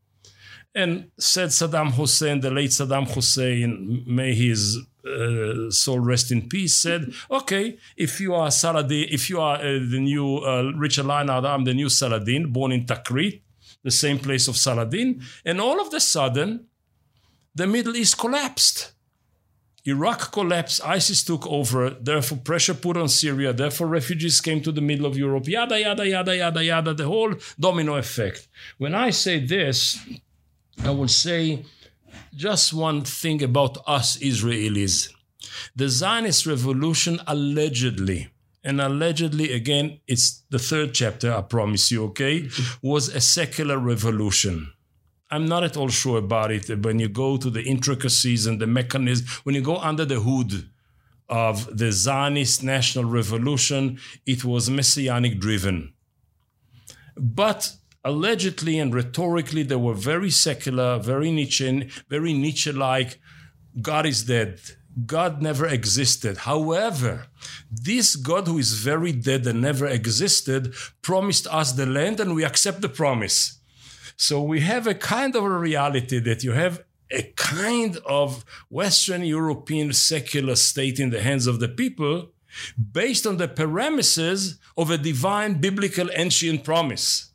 And 0.73 1.11
said 1.19 1.49
Saddam 1.49 1.95
Hussein, 1.95 2.39
the 2.41 2.53
late 2.53 2.71
Saddam 2.71 3.11
Hussein, 3.13 4.05
may 4.07 4.35
his 4.35 4.79
uh, 5.05 5.71
soul 5.71 5.99
rest 5.99 6.31
in 6.31 6.49
peace, 6.49 6.77
said, 6.77 7.13
"Okay, 7.29 7.79
if 7.97 8.21
you 8.21 8.35
are 8.35 8.51
Saladin, 8.51 9.09
if 9.11 9.31
you 9.31 9.41
are 9.41 9.57
uh, 9.57 9.81
the 9.95 9.99
new 9.99 10.37
uh, 10.37 10.71
Richard 10.77 11.07
Lionheart, 11.07 11.45
I'm 11.45 11.65
the 11.65 11.75
new 11.75 11.89
Saladin, 11.89 12.53
born 12.53 12.71
in 12.71 12.85
Tikrit, 12.85 13.41
the 13.83 13.91
same 13.91 14.19
place 14.19 14.49
of 14.49 14.57
Saladin." 14.57 15.23
And 15.45 15.61
all 15.61 15.81
of 15.81 15.93
a 15.93 16.01
sudden, 16.01 16.67
the 17.55 17.67
Middle 17.67 17.97
East 17.97 18.19
collapsed 18.19 18.93
Iraq 19.89 20.33
collapsed, 20.33 20.85
ISIS 20.85 21.25
took 21.25 21.47
over, 21.47 21.91
therefore 21.91 22.39
pressure 22.39 22.75
put 22.75 22.97
on 22.97 23.09
Syria, 23.09 23.53
therefore 23.53 23.87
refugees 23.87 24.41
came 24.41 24.61
to 24.63 24.71
the 24.71 24.83
middle 24.83 25.07
of 25.07 25.17
Europe, 25.17 25.49
yada, 25.49 25.81
yada, 25.81 26.07
yada, 26.07 26.37
yada, 26.37 26.63
yada, 26.63 26.95
the 26.95 27.07
whole 27.07 27.35
domino 27.59 27.97
effect. 27.97 28.49
When 28.77 28.95
I 28.95 29.11
say 29.11 29.39
this, 29.39 29.99
I 30.85 30.91
will 30.91 31.09
say 31.09 31.65
just 32.35 32.75
one 32.75 33.03
thing 33.03 33.43
about 33.43 33.79
us 33.87 34.19
Israelis. 34.19 35.09
The 35.75 35.89
Zionist 35.89 36.45
revolution 36.47 37.21
allegedly, 37.27 38.29
and 38.69 38.83
allegedly 38.83 39.55
again, 39.55 40.01
it's 40.07 40.45
the 40.51 40.59
third 40.59 40.93
chapter, 40.93 41.33
I 41.33 41.41
promise 41.41 41.91
you, 41.91 42.05
okay, 42.09 42.51
was 42.83 43.09
a 43.09 43.21
secular 43.21 43.79
revolution. 43.79 44.73
I'm 45.31 45.47
not 45.47 45.65
at 45.65 45.79
all 45.79 45.89
sure 45.89 46.19
about 46.19 46.53
it. 46.53 46.85
When 46.85 46.99
you 46.99 47.09
go 47.09 47.39
to 47.39 47.49
the 47.49 47.63
intricacies 47.63 48.47
and 48.47 48.61
the 48.61 48.67
mechanism, 48.67 49.27
when 49.45 49.55
you 49.55 49.63
go 49.63 49.79
under 49.79 50.05
the 50.05 50.21
hood 50.21 50.69
of 51.31 51.79
the 51.79 51.93
Zionist 51.93 52.63
national 52.63 53.07
revolution, 53.07 53.99
it 54.27 54.45
was 54.45 54.69
messianic 54.69 55.41
driven. 55.41 55.95
But 57.17 57.73
allegedly 58.05 58.79
and 58.79 58.95
rhetorically, 58.95 59.63
they 59.63 59.77
were 59.77 59.95
very 59.95 60.31
secular, 60.31 60.99
very 60.99 61.31
Nietzsche, 61.31 61.89
very 62.11 62.35
Nietzsche 62.35 62.73
like. 62.73 63.19
God 63.81 64.05
is 64.05 64.25
dead. 64.25 64.61
God 65.07 65.43
never 65.43 65.67
existed. 65.67 66.39
However, 66.39 67.27
this 67.71 68.17
God 68.17 68.47
who 68.47 68.59
is 68.59 68.73
very 68.73 69.13
dead 69.13 69.47
and 69.47 69.61
never 69.61 69.87
existed 69.87 70.75
promised 71.03 71.47
us 71.49 71.73
the 71.73 71.87
land, 71.87 72.21
and 72.21 72.35
we 72.35 72.45
accept 72.45 72.81
the 72.81 72.89
promise. 72.89 73.61
So 74.17 74.43
we 74.43 74.61
have 74.61 74.87
a 74.87 74.95
kind 74.95 75.37
of 75.37 75.45
a 75.45 75.59
reality 75.59 76.19
that 76.21 76.43
you 76.43 76.53
have 76.53 76.83
a 77.11 77.23
kind 77.37 77.97
of 78.05 78.45
Western 78.69 79.23
European 79.23 79.93
secular 79.93 80.57
state 80.57 80.99
in 80.99 81.11
the 81.11 81.23
hands 81.23 81.47
of 81.47 81.61
the 81.61 81.69
people 81.69 82.33
based 82.93 83.27
on 83.27 83.37
the 83.37 83.49
premises 83.49 84.59
of 84.77 84.91
a 84.91 84.99
divine 84.99 85.61
biblical 85.61 86.09
ancient 86.15 86.65
promise. 86.65 87.33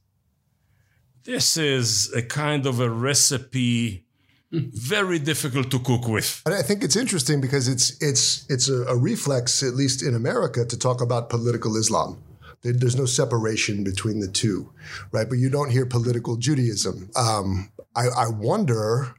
This 1.24 1.56
is 1.56 2.12
a 2.14 2.22
kind 2.22 2.66
of 2.66 2.80
a 2.80 2.90
recipe 2.90 4.06
very 4.54 5.18
difficult 5.18 5.72
to 5.72 5.80
cook 5.80 6.08
with. 6.08 6.42
And 6.46 6.54
I 6.54 6.62
think 6.62 6.84
it's 6.84 6.96
interesting 6.96 7.42
because 7.42 7.68
it's 7.68 8.02
it's 8.02 8.46
it's 8.50 8.70
a, 8.70 8.84
a 8.84 8.96
reflex, 8.96 9.64
at 9.64 9.74
least 9.74 10.04
in 10.04 10.16
America, 10.16 10.64
to 10.66 10.78
talk 10.78 11.02
about 11.02 11.30
political 11.30 11.76
Islam. 11.76 12.22
There's 12.62 12.96
no 12.96 13.06
separation 13.06 13.84
between 13.84 14.22
the 14.22 14.28
two, 14.28 14.72
right? 15.12 15.28
But 15.28 15.38
you 15.40 15.50
don't 15.50 15.70
hear 15.70 15.86
political 15.86 16.38
Judaism. 16.38 17.10
Um, 17.14 17.70
I, 17.94 18.06
I, 18.08 18.30
wonder, 18.30 19.16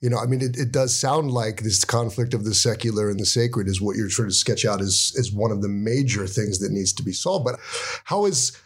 you 0.00 0.08
know, 0.08 0.16
I 0.16 0.24
mean, 0.24 0.40
it, 0.40 0.56
it, 0.56 0.72
does 0.72 0.98
sound 0.98 1.32
like 1.32 1.60
this 1.60 1.84
conflict 1.84 2.32
of 2.32 2.44
the 2.44 2.54
secular 2.54 3.10
and 3.10 3.20
the 3.20 3.26
sacred 3.26 3.68
is 3.68 3.82
what 3.82 3.96
you're 3.96 4.08
trying 4.08 4.28
to 4.28 4.34
sketch 4.34 4.64
out 4.64 4.80
as, 4.80 5.14
as 5.18 5.30
one 5.30 5.50
of 5.50 5.60
the 5.60 5.68
major 5.68 6.26
things 6.26 6.60
that 6.60 6.72
needs 6.72 6.94
to 6.94 7.02
be 7.02 7.12
solved. 7.12 7.44
But 7.44 7.60
how 8.04 8.24
is 8.24 8.58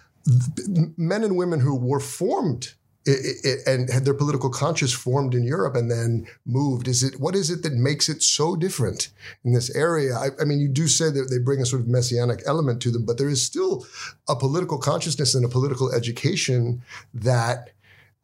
men 0.97 1.25
and 1.25 1.37
women 1.37 1.59
who 1.59 1.75
were 1.75 1.99
formed 1.99 2.75
it, 3.07 3.37
it, 3.45 3.67
and 3.67 3.89
had 3.91 4.05
their 4.05 4.15
political 4.15 4.51
conscience 4.51 4.93
formed 4.93 5.35
in 5.35 5.45
Europe 5.45 5.77
and 5.77 5.91
then 5.91 6.27
moved? 6.45 6.89
Is 6.89 7.03
it 7.03 7.21
what 7.21 7.35
is 7.35 7.51
it 7.51 7.63
that 7.63 7.73
makes 7.73 8.09
it 8.09 8.23
so 8.23 8.57
different 8.57 9.11
in 9.45 9.53
this 9.53 9.75
area? 9.75 10.15
I, 10.15 10.29
I, 10.41 10.45
mean, 10.45 10.61
you 10.61 10.69
do 10.69 10.89
say 10.89 11.11
that 11.11 11.29
they 11.31 11.39
bring 11.39 11.61
a 11.61 11.67
sort 11.67 11.83
of 11.83 11.89
messianic 11.89 12.43
element 12.47 12.83
to 12.83 12.91
them, 12.91 13.05
but 13.05 13.19
there 13.19 13.29
is 13.29 13.43
still 13.43 13.87
a 14.29 14.37
political 14.37 14.79
consciousness 14.79 15.35
and 15.35 15.45
a 15.45 15.49
political 15.49 15.93
education 15.93 16.83
that 17.15 17.71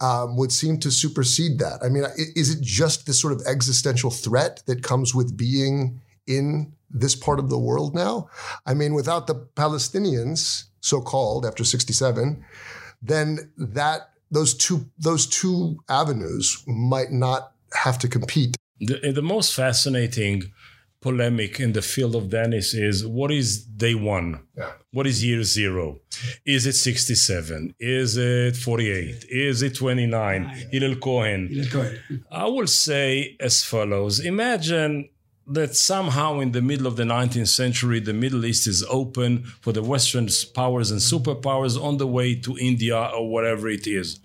um, 0.00 0.36
would 0.36 0.50
seem 0.50 0.78
to 0.80 0.90
supersede 0.90 1.60
that. 1.60 1.82
I 1.82 1.88
mean, 1.88 2.04
is 2.16 2.50
it 2.50 2.60
just 2.60 3.06
this 3.06 3.20
sort 3.20 3.32
of 3.32 3.42
existential 3.46 4.10
threat 4.10 4.62
that 4.66 4.82
comes 4.82 5.14
with 5.14 5.36
being 5.36 6.00
in 6.26 6.72
this 6.90 7.14
part 7.14 7.38
of 7.38 7.48
the 7.50 7.58
world 7.58 7.94
now? 7.94 8.28
I 8.66 8.74
mean, 8.74 8.94
without 8.94 9.28
the 9.28 9.36
Palestinians, 9.36 10.64
so 10.80 11.00
called 11.00 11.46
after 11.46 11.62
67, 11.62 12.44
then 13.00 13.52
that 13.56 14.11
those 14.32 14.54
two 14.54 14.86
those 14.98 15.26
two 15.26 15.78
avenues 15.88 16.64
might 16.66 17.12
not 17.12 17.52
have 17.84 17.98
to 18.00 18.08
compete. 18.08 18.56
The, 18.80 18.98
eh, 19.04 19.12
the 19.12 19.22
most 19.22 19.54
fascinating 19.54 20.52
polemic 21.00 21.60
in 21.60 21.72
the 21.72 21.82
field 21.82 22.14
of 22.14 22.30
Denis 22.30 22.74
is 22.74 23.06
what 23.06 23.30
is 23.30 23.64
day 23.64 23.94
one? 23.94 24.40
Yeah. 24.56 24.72
What 24.92 25.06
is 25.06 25.24
year 25.24 25.42
zero? 25.42 26.00
Is 26.46 26.66
it 26.66 26.74
67? 26.74 27.74
Is 27.78 28.16
it 28.16 28.56
48? 28.56 29.24
Is 29.28 29.62
it 29.62 29.74
29? 29.74 30.44
Hillel 30.70 30.96
Cohen. 30.96 31.48
Hillel 31.48 31.68
Cohen. 31.70 32.24
I 32.30 32.46
will 32.46 32.66
say 32.66 33.36
as 33.40 33.64
follows 33.64 34.20
Imagine 34.20 35.08
that 35.46 35.74
somehow 35.74 36.40
in 36.40 36.52
the 36.52 36.62
middle 36.62 36.86
of 36.86 36.96
the 36.96 37.02
19th 37.02 37.48
century, 37.48 38.00
the 38.00 38.12
Middle 38.12 38.44
East 38.44 38.66
is 38.66 38.84
open 38.88 39.44
for 39.60 39.72
the 39.72 39.82
Western 39.82 40.28
powers 40.54 40.90
and 40.90 41.00
superpowers 41.00 41.82
on 41.82 41.96
the 41.98 42.06
way 42.06 42.34
to 42.36 42.56
India 42.58 42.96
or 42.98 43.28
whatever 43.30 43.68
it 43.68 43.86
is. 43.86 44.20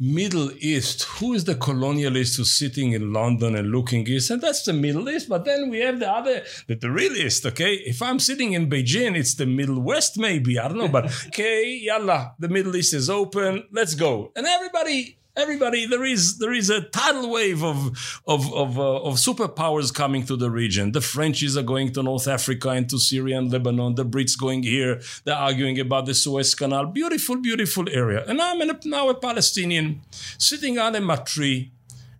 Middle 0.00 0.52
East, 0.60 1.02
who 1.02 1.34
is 1.34 1.42
the 1.42 1.56
colonialist 1.56 2.36
who's 2.36 2.52
sitting 2.52 2.92
in 2.92 3.12
London 3.12 3.56
and 3.56 3.72
looking 3.72 4.06
east? 4.06 4.30
And 4.30 4.40
that's 4.40 4.62
the 4.62 4.72
Middle 4.72 5.08
East. 5.08 5.28
But 5.28 5.44
then 5.44 5.70
we 5.70 5.80
have 5.80 5.98
the 5.98 6.08
other, 6.08 6.44
the, 6.68 6.76
the 6.76 6.88
real 6.88 7.16
East, 7.16 7.44
okay? 7.44 7.74
If 7.74 8.00
I'm 8.00 8.20
sitting 8.20 8.52
in 8.52 8.70
Beijing, 8.70 9.16
it's 9.16 9.34
the 9.34 9.46
Middle 9.46 9.80
West, 9.80 10.16
maybe. 10.16 10.56
I 10.56 10.68
don't 10.68 10.78
know. 10.78 10.86
But 10.86 11.06
okay, 11.26 11.80
yalla, 11.82 12.34
the 12.38 12.48
Middle 12.48 12.76
East 12.76 12.94
is 12.94 13.10
open. 13.10 13.64
Let's 13.72 13.96
go. 13.96 14.30
And 14.36 14.46
everybody 14.46 15.17
everybody 15.38 15.86
there 15.86 16.04
is 16.04 16.38
there 16.38 16.52
is 16.52 16.68
a 16.68 16.80
tidal 16.82 17.30
wave 17.30 17.62
of 17.62 18.20
of 18.26 18.52
of, 18.52 18.78
uh, 18.78 19.08
of 19.08 19.14
superpowers 19.14 19.94
coming 19.94 20.26
to 20.26 20.36
the 20.36 20.50
region. 20.50 20.92
The 20.92 21.00
Frenchies 21.00 21.56
are 21.56 21.62
going 21.62 21.92
to 21.92 22.02
North 22.02 22.26
Africa 22.26 22.70
and 22.70 22.88
to 22.90 22.98
Syria 22.98 23.38
and 23.38 23.50
Lebanon. 23.50 23.94
The 23.94 24.04
Brits 24.04 24.36
going 24.38 24.62
here. 24.62 25.00
They're 25.24 25.34
arguing 25.34 25.78
about 25.80 26.06
the 26.06 26.14
Suez 26.14 26.54
Canal. 26.54 26.86
Beautiful, 26.86 27.36
beautiful 27.36 27.88
area. 27.88 28.24
And 28.26 28.40
I'm 28.40 28.60
a, 28.60 28.78
now 28.84 29.08
a 29.08 29.14
Palestinian 29.14 30.02
sitting 30.38 30.78
on 30.78 30.94
a 30.96 31.16
tree 31.24 31.70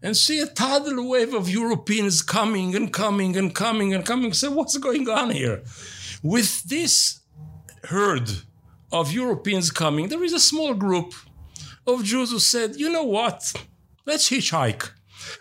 and 0.02 0.16
see 0.16 0.40
a 0.40 0.46
tidal 0.46 1.08
wave 1.08 1.34
of 1.34 1.48
Europeans 1.48 2.22
coming 2.22 2.74
and 2.76 2.92
coming 2.92 3.36
and 3.36 3.54
coming 3.54 3.92
and 3.94 4.04
coming. 4.04 4.32
So 4.32 4.50
what's 4.52 4.78
going 4.78 5.08
on 5.08 5.30
here? 5.30 5.62
With 6.22 6.64
this 6.64 7.20
herd 7.84 8.30
of 8.92 9.12
Europeans 9.12 9.70
coming, 9.70 10.08
there 10.08 10.22
is 10.22 10.32
a 10.32 10.40
small 10.40 10.74
group 10.74 11.14
of 11.88 12.04
Jews 12.04 12.30
who 12.30 12.38
said, 12.38 12.76
you 12.76 12.90
know 12.92 13.04
what? 13.04 13.52
Let's 14.06 14.30
hitchhike. 14.30 14.90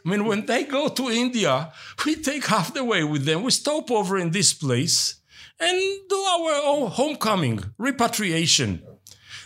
I 0.05 0.09
mean, 0.09 0.25
when 0.25 0.45
they 0.45 0.63
go 0.63 0.87
to 0.87 1.09
India, 1.09 1.71
we 2.05 2.15
take 2.15 2.45
half 2.45 2.73
the 2.73 2.83
way 2.83 3.03
with 3.03 3.25
them. 3.25 3.43
We 3.43 3.51
stop 3.51 3.91
over 3.91 4.17
in 4.17 4.31
this 4.31 4.53
place 4.53 5.21
and 5.59 5.79
do 6.09 6.15
our 6.15 6.61
own 6.65 6.91
homecoming, 6.91 7.63
repatriation. 7.77 8.81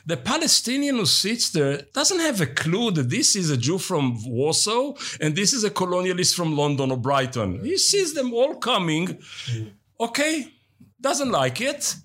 The 0.05 0.17
Palestinian 0.17 0.95
who 0.95 1.05
sits 1.05 1.51
there 1.51 1.83
doesn't 1.93 2.19
have 2.19 2.41
a 2.41 2.47
clue 2.47 2.91
that 2.91 3.09
this 3.09 3.35
is 3.35 3.51
a 3.51 3.57
Jew 3.57 3.77
from 3.77 4.17
Warsaw 4.25 4.93
and 5.19 5.35
this 5.35 5.53
is 5.53 5.63
a 5.63 5.69
colonialist 5.69 6.35
from 6.35 6.57
London 6.57 6.91
or 6.91 6.97
Brighton. 6.97 7.63
He 7.63 7.77
sees 7.77 8.13
them 8.13 8.33
all 8.33 8.55
coming. 8.55 9.19
Okay, 9.99 10.47
doesn't 10.99 11.31
like 11.31 11.61
it. 11.61 11.95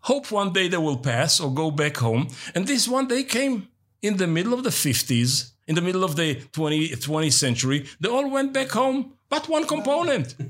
Hope 0.00 0.30
one 0.30 0.52
day 0.52 0.68
they 0.68 0.76
will 0.76 0.98
pass 0.98 1.40
or 1.40 1.52
go 1.52 1.70
back 1.70 1.96
home. 1.96 2.28
And 2.54 2.66
this 2.66 2.86
one 2.86 3.08
day 3.08 3.24
came 3.24 3.68
in 4.02 4.16
the 4.16 4.26
middle 4.26 4.52
of 4.52 4.64
the 4.64 4.70
50s, 4.70 5.52
in 5.66 5.74
the 5.74 5.80
middle 5.80 6.04
of 6.04 6.16
the 6.16 6.34
20, 6.52 6.90
20th 6.90 7.32
century. 7.32 7.86
They 8.00 8.08
all 8.08 8.28
went 8.28 8.52
back 8.52 8.70
home, 8.70 9.14
but 9.28 9.48
one 9.48 9.66
component. 9.66 10.34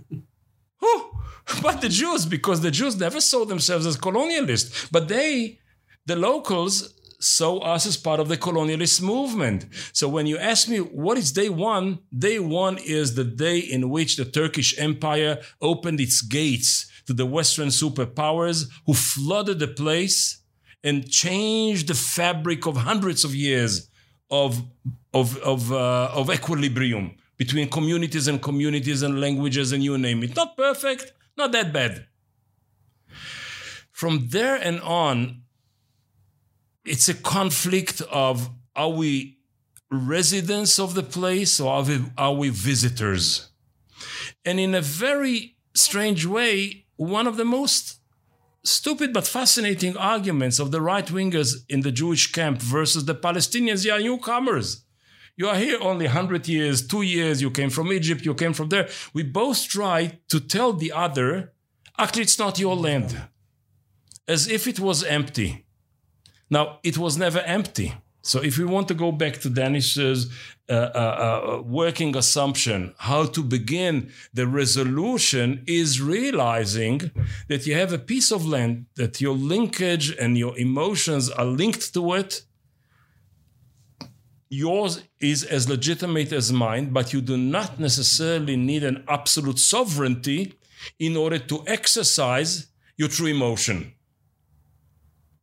But 1.60 1.80
the 1.80 1.88
Jews, 1.88 2.24
because 2.24 2.60
the 2.60 2.70
Jews 2.70 2.98
never 2.98 3.20
saw 3.20 3.44
themselves 3.44 3.86
as 3.86 3.96
colonialists, 3.96 4.88
but 4.90 5.08
they 5.08 5.58
the 6.06 6.16
locals 6.16 6.94
saw 7.20 7.58
us 7.58 7.86
as 7.86 7.96
part 7.96 8.18
of 8.18 8.28
the 8.28 8.36
colonialist 8.36 9.00
movement. 9.00 9.66
So 9.92 10.08
when 10.08 10.26
you 10.26 10.38
ask 10.38 10.68
me 10.68 10.78
what 10.78 11.18
is 11.18 11.30
day 11.32 11.48
one, 11.48 12.00
day 12.16 12.40
one 12.40 12.78
is 12.78 13.14
the 13.14 13.24
day 13.24 13.58
in 13.58 13.90
which 13.90 14.16
the 14.16 14.24
Turkish 14.24 14.76
Empire 14.78 15.38
opened 15.60 16.00
its 16.00 16.20
gates 16.20 16.90
to 17.06 17.12
the 17.12 17.26
Western 17.26 17.68
superpowers 17.68 18.68
who 18.86 18.94
flooded 18.94 19.60
the 19.60 19.68
place 19.68 20.41
and 20.84 21.08
change 21.08 21.86
the 21.86 21.94
fabric 21.94 22.66
of 22.66 22.76
hundreds 22.76 23.24
of 23.24 23.34
years 23.34 23.88
of, 24.30 24.62
of, 25.12 25.36
of, 25.38 25.72
uh, 25.72 26.10
of 26.12 26.30
equilibrium 26.30 27.16
between 27.36 27.68
communities 27.68 28.28
and 28.28 28.40
communities 28.42 29.02
and 29.02 29.20
languages 29.20 29.72
and 29.72 29.82
you 29.82 29.98
name 29.98 30.22
it. 30.22 30.34
Not 30.36 30.56
perfect, 30.56 31.12
not 31.36 31.52
that 31.52 31.72
bad. 31.72 32.06
From 33.90 34.28
there 34.28 34.56
and 34.56 34.80
on, 34.80 35.42
it's 36.84 37.08
a 37.08 37.14
conflict 37.14 38.00
of 38.10 38.50
are 38.74 38.88
we 38.88 39.38
residents 39.90 40.78
of 40.78 40.94
the 40.94 41.02
place 41.02 41.60
or 41.60 41.72
are 41.72 41.82
we, 41.82 42.00
are 42.16 42.34
we 42.34 42.48
visitors? 42.48 43.50
And 44.44 44.58
in 44.58 44.74
a 44.74 44.80
very 44.80 45.56
strange 45.74 46.26
way, 46.26 46.86
one 46.96 47.26
of 47.26 47.36
the 47.36 47.44
most 47.44 48.00
stupid 48.64 49.12
but 49.12 49.26
fascinating 49.26 49.96
arguments 49.96 50.58
of 50.58 50.70
the 50.70 50.80
right 50.80 51.06
wingers 51.06 51.64
in 51.68 51.80
the 51.80 51.92
Jewish 51.92 52.32
camp 52.32 52.60
versus 52.60 53.04
the 53.04 53.14
Palestinians, 53.14 53.84
you 53.84 53.92
are 53.92 54.00
newcomers. 54.00 54.84
You 55.36 55.48
are 55.48 55.56
here 55.56 55.78
only 55.80 56.06
100 56.06 56.46
years, 56.46 56.86
two 56.86 57.02
years, 57.02 57.40
you 57.40 57.50
came 57.50 57.70
from 57.70 57.92
Egypt, 57.92 58.24
you 58.24 58.34
came 58.34 58.52
from 58.52 58.68
there. 58.68 58.88
We 59.14 59.22
both 59.22 59.66
try 59.66 60.18
to 60.28 60.40
tell 60.40 60.72
the 60.74 60.92
other, 60.92 61.52
actually, 61.98 62.22
it's 62.22 62.38
not 62.38 62.58
your 62.58 62.76
land, 62.76 63.20
as 64.28 64.46
if 64.48 64.66
it 64.66 64.78
was 64.78 65.02
empty. 65.02 65.66
Now, 66.50 66.80
it 66.82 66.98
was 66.98 67.16
never 67.16 67.40
empty. 67.40 67.94
So, 68.22 68.40
if 68.40 68.56
we 68.56 68.64
want 68.64 68.86
to 68.88 68.94
go 68.94 69.10
back 69.10 69.40
to 69.40 69.50
Denis's 69.50 70.32
uh, 70.68 70.72
uh, 70.72 71.56
uh, 71.58 71.62
working 71.62 72.16
assumption, 72.16 72.94
how 72.98 73.24
to 73.26 73.42
begin 73.42 74.12
the 74.32 74.46
resolution 74.46 75.64
is 75.66 76.00
realizing 76.00 77.10
that 77.48 77.66
you 77.66 77.74
have 77.74 77.92
a 77.92 77.98
piece 77.98 78.30
of 78.30 78.46
land, 78.46 78.86
that 78.94 79.20
your 79.20 79.34
linkage 79.34 80.14
and 80.16 80.38
your 80.38 80.56
emotions 80.56 81.30
are 81.30 81.44
linked 81.44 81.92
to 81.94 82.14
it. 82.14 82.42
Yours 84.48 85.02
is 85.18 85.42
as 85.42 85.68
legitimate 85.68 86.32
as 86.32 86.52
mine, 86.52 86.90
but 86.92 87.12
you 87.12 87.20
do 87.20 87.36
not 87.36 87.80
necessarily 87.80 88.54
need 88.54 88.84
an 88.84 89.02
absolute 89.08 89.58
sovereignty 89.58 90.54
in 90.98 91.16
order 91.16 91.38
to 91.38 91.64
exercise 91.66 92.68
your 92.96 93.08
true 93.08 93.28
emotion. 93.28 93.94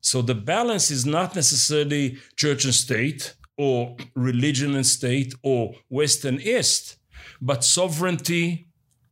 So 0.01 0.21
the 0.21 0.35
balance 0.35 0.91
is 0.91 1.05
not 1.05 1.35
necessarily 1.35 2.17
church 2.35 2.65
and 2.65 2.73
state 2.73 3.35
or 3.57 3.97
religion 4.15 4.75
and 4.75 4.85
state 4.85 5.33
or 5.43 5.73
West 5.89 6.23
and 6.25 6.41
East, 6.41 6.97
but 7.41 7.63
sovereignty 7.63 8.67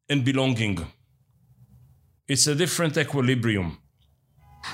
and 0.09 0.23
belonging. 0.23 0.87
It's 2.27 2.47
a 2.47 2.55
different 2.55 2.97
equilibrium. 2.97 3.79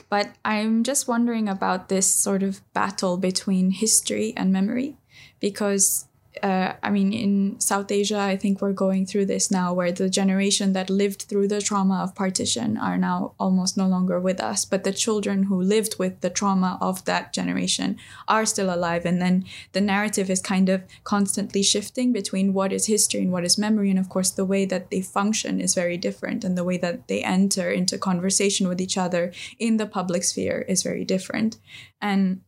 But 0.10 0.36
I'm 0.45 0.84
just 0.84 1.08
wondering 1.08 1.49
about 1.49 1.89
this 1.89 2.08
sort 2.13 2.43
of 2.43 2.62
battle 2.73 3.17
between 3.17 3.71
history 3.71 4.34
and 4.36 4.52
memory, 4.52 4.97
because 5.39 6.08
uh, 6.41 6.74
I 6.82 6.89
mean, 6.89 7.13
in 7.13 7.60
South 7.60 7.91
Asia, 7.91 8.19
I 8.19 8.38
think 8.38 8.62
we're 8.62 8.74
going 8.74 9.06
through 9.06 9.28
this 9.28 9.52
now 9.52 9.74
where 9.74 9.91
the 9.91 10.10
generation 10.10 10.74
that 10.74 10.89
lived 10.89 11.24
through 11.24 11.48
the 11.48 11.62
trauma 11.62 12.02
of 12.02 12.15
partition 12.15 12.78
are 12.78 12.98
now 12.98 13.34
almost 13.39 13.78
no 13.78 13.88
longer 13.88 14.19
with 14.19 14.41
us. 14.41 14.65
But 14.65 14.84
the 14.84 14.93
children 14.93 15.43
who 15.43 15.62
lived 15.62 16.00
with 16.00 16.22
the 16.22 16.30
trauma 16.30 16.78
of 16.82 17.06
that 17.06 17.34
generation 17.34 17.98
are 18.28 18.46
still 18.46 18.74
alive. 18.74 19.06
And 19.06 19.22
then 19.22 19.46
the 19.74 19.82
narrative 19.82 20.30
is 20.30 20.41
kind 20.41 20.69
of 20.69 20.84
constantly 21.04 21.62
shifting 21.62 22.12
between 22.12 22.54
what 22.54 22.74
is 22.74 22.88
history 22.88 23.22
and 23.22 23.32
what 23.32 23.46
is 23.46 23.58
memory. 23.58 23.89
And 23.89 24.00
of 24.00 24.10
course, 24.10 24.32
the 24.32 24.46
way 24.46 24.65
that 24.65 24.89
they 24.89 25.02
function 25.02 25.62
is 25.62 25.76
very 25.76 25.98
different. 25.98 26.43
And 26.43 26.58
the 26.58 26.63
way 26.63 26.78
that 26.78 27.08
they 27.08 27.24
enter 27.24 27.72
into 27.72 27.98
conversation 27.98 28.67
with 28.67 28.82
each 28.82 28.98
other 28.98 29.32
in 29.60 29.78
the 29.78 29.86
public 29.86 30.24
sphere 30.24 30.65
is 30.67 30.82
very 30.84 31.06
different. 31.06 31.58
And 32.02 32.41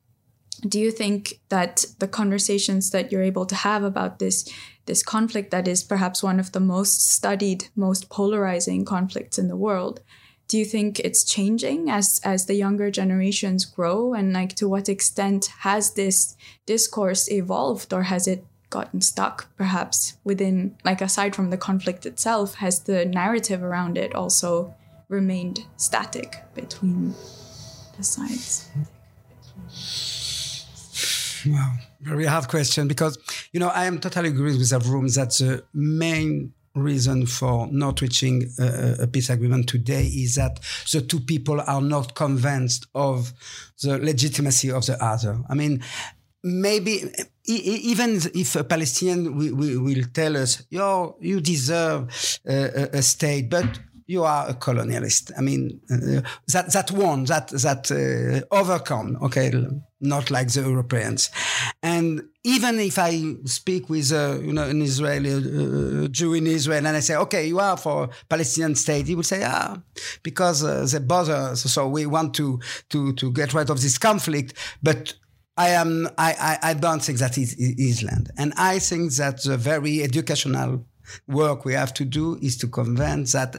do 0.67 0.79
you 0.79 0.91
think 0.91 1.39
that 1.49 1.85
the 1.99 2.07
conversations 2.07 2.89
that 2.91 3.11
you're 3.11 3.21
able 3.21 3.45
to 3.45 3.55
have 3.55 3.83
about 3.83 4.19
this 4.19 4.49
this 4.85 5.01
conflict 5.01 5.49
that 5.51 5.67
is 5.67 5.83
perhaps 5.83 6.21
one 6.21 6.39
of 6.39 6.51
the 6.51 6.59
most 6.59 7.11
studied 7.11 7.69
most 7.75 8.09
polarizing 8.09 8.85
conflicts 8.85 9.37
in 9.37 9.47
the 9.47 9.57
world 9.57 10.01
do 10.47 10.57
you 10.57 10.65
think 10.65 10.99
it's 10.99 11.23
changing 11.23 11.89
as 11.89 12.21
as 12.23 12.45
the 12.45 12.53
younger 12.53 12.91
generations 12.91 13.65
grow? 13.65 14.13
And 14.13 14.33
like 14.33 14.55
to 14.55 14.69
what 14.69 14.89
extent 14.89 15.49
has 15.59 15.93
this 15.93 16.37
discourse 16.65 17.29
evolved 17.31 17.93
or 17.93 18.03
has 18.03 18.27
it 18.27 18.45
gotten 18.69 19.01
stuck 19.01 19.55
perhaps 19.55 20.17
within 20.23 20.75
like 20.83 20.99
aside 21.01 21.35
from 21.35 21.49
the 21.49 21.57
conflict 21.57 22.05
itself 22.05 22.55
has 22.55 22.81
the 22.81 23.05
narrative 23.05 23.63
around 23.63 23.97
it 23.97 24.13
also 24.13 24.73
remained 25.07 25.65
static 25.77 26.43
between 26.55 27.13
the 27.95 28.03
sides 28.03 28.67
Wow, 31.47 31.73
very 32.01 32.25
hard 32.25 32.47
question 32.47 32.87
because 32.87 33.17
you 33.51 33.59
know 33.59 33.67
I 33.69 33.85
am 33.85 33.99
totally 33.99 34.29
agree 34.29 34.57
with 34.57 34.71
Avrum 34.71 35.13
that 35.15 35.31
the 35.31 35.63
main 35.73 36.53
reason 36.73 37.25
for 37.25 37.67
not 37.67 38.01
reaching 38.01 38.49
a, 38.59 39.03
a, 39.03 39.07
peace 39.07 39.29
agreement 39.29 39.69
today 39.69 40.05
is 40.05 40.35
that 40.35 40.59
the 40.91 41.01
two 41.01 41.21
people 41.21 41.61
are 41.61 41.81
not 41.81 42.15
convinced 42.15 42.85
of 42.93 43.31
the 43.81 43.97
legitimacy 43.97 44.69
of 44.71 44.85
the 44.85 45.01
other. 45.03 45.39
I 45.49 45.55
mean, 45.55 45.81
maybe 46.43 47.03
even 47.45 48.19
if 48.33 48.55
a 48.55 48.63
Palestinian 48.63 49.37
will, 49.37 49.81
will 49.83 50.03
tell 50.13 50.35
us, 50.37 50.63
"Yo, 50.69 51.17
you 51.21 51.39
deserve 51.41 52.39
a, 52.45 52.89
a 52.93 53.01
state," 53.01 53.49
but 53.49 53.79
you 54.07 54.23
are 54.23 54.49
a 54.49 54.53
colonialist. 54.53 55.31
I 55.37 55.41
mean, 55.41 55.81
uh, 55.89 56.21
that 56.47 56.71
that 56.73 56.91
won, 56.91 57.25
that 57.25 57.47
that 57.49 57.91
uh, 57.91 58.55
overcome. 58.55 59.17
Okay, 59.21 59.51
not 59.99 60.29
like 60.29 60.49
the 60.51 60.61
Europeans. 60.61 61.29
And 61.81 62.23
even 62.43 62.79
if 62.79 62.99
I 62.99 63.35
speak 63.45 63.89
with 63.89 64.11
uh, 64.11 64.39
you 64.41 64.53
know 64.53 64.69
an 64.69 64.81
Israeli 64.81 65.33
uh, 65.33 66.07
Jew 66.09 66.33
in 66.33 66.47
Israel 66.47 66.85
and 66.85 66.95
I 66.95 66.99
say, 66.99 67.15
okay, 67.15 67.47
you 67.47 67.59
are 67.59 67.77
for 67.77 68.09
Palestinian 68.29 68.75
state, 68.75 69.07
he 69.07 69.15
will 69.15 69.23
say, 69.23 69.43
ah, 69.43 69.77
because 70.23 70.63
uh, 70.63 70.87
they 70.89 70.99
bother 70.99 71.33
us, 71.33 71.63
so 71.63 71.87
we 71.87 72.05
want 72.05 72.33
to 72.35 72.59
to 72.89 73.13
to 73.13 73.31
get 73.31 73.53
rid 73.53 73.69
of 73.69 73.81
this 73.81 73.97
conflict, 73.97 74.53
but. 74.83 75.13
I 75.57 75.69
am. 75.69 76.09
I, 76.17 76.33
I, 76.61 76.71
I 76.71 76.73
don't 76.73 77.01
think 77.01 77.19
that 77.19 77.37
is, 77.37 77.53
is 77.53 78.03
land, 78.03 78.29
and 78.37 78.51
I 78.57 78.77
think 78.77 79.13
that 79.13 79.41
the 79.43 79.55
very 79.55 80.03
educational 80.03 80.85
work 81.27 81.65
we 81.65 81.73
have 81.73 81.93
to 81.95 82.05
do 82.05 82.37
is 82.41 82.57
to 82.57 82.67
convince 82.67 83.33
that 83.33 83.55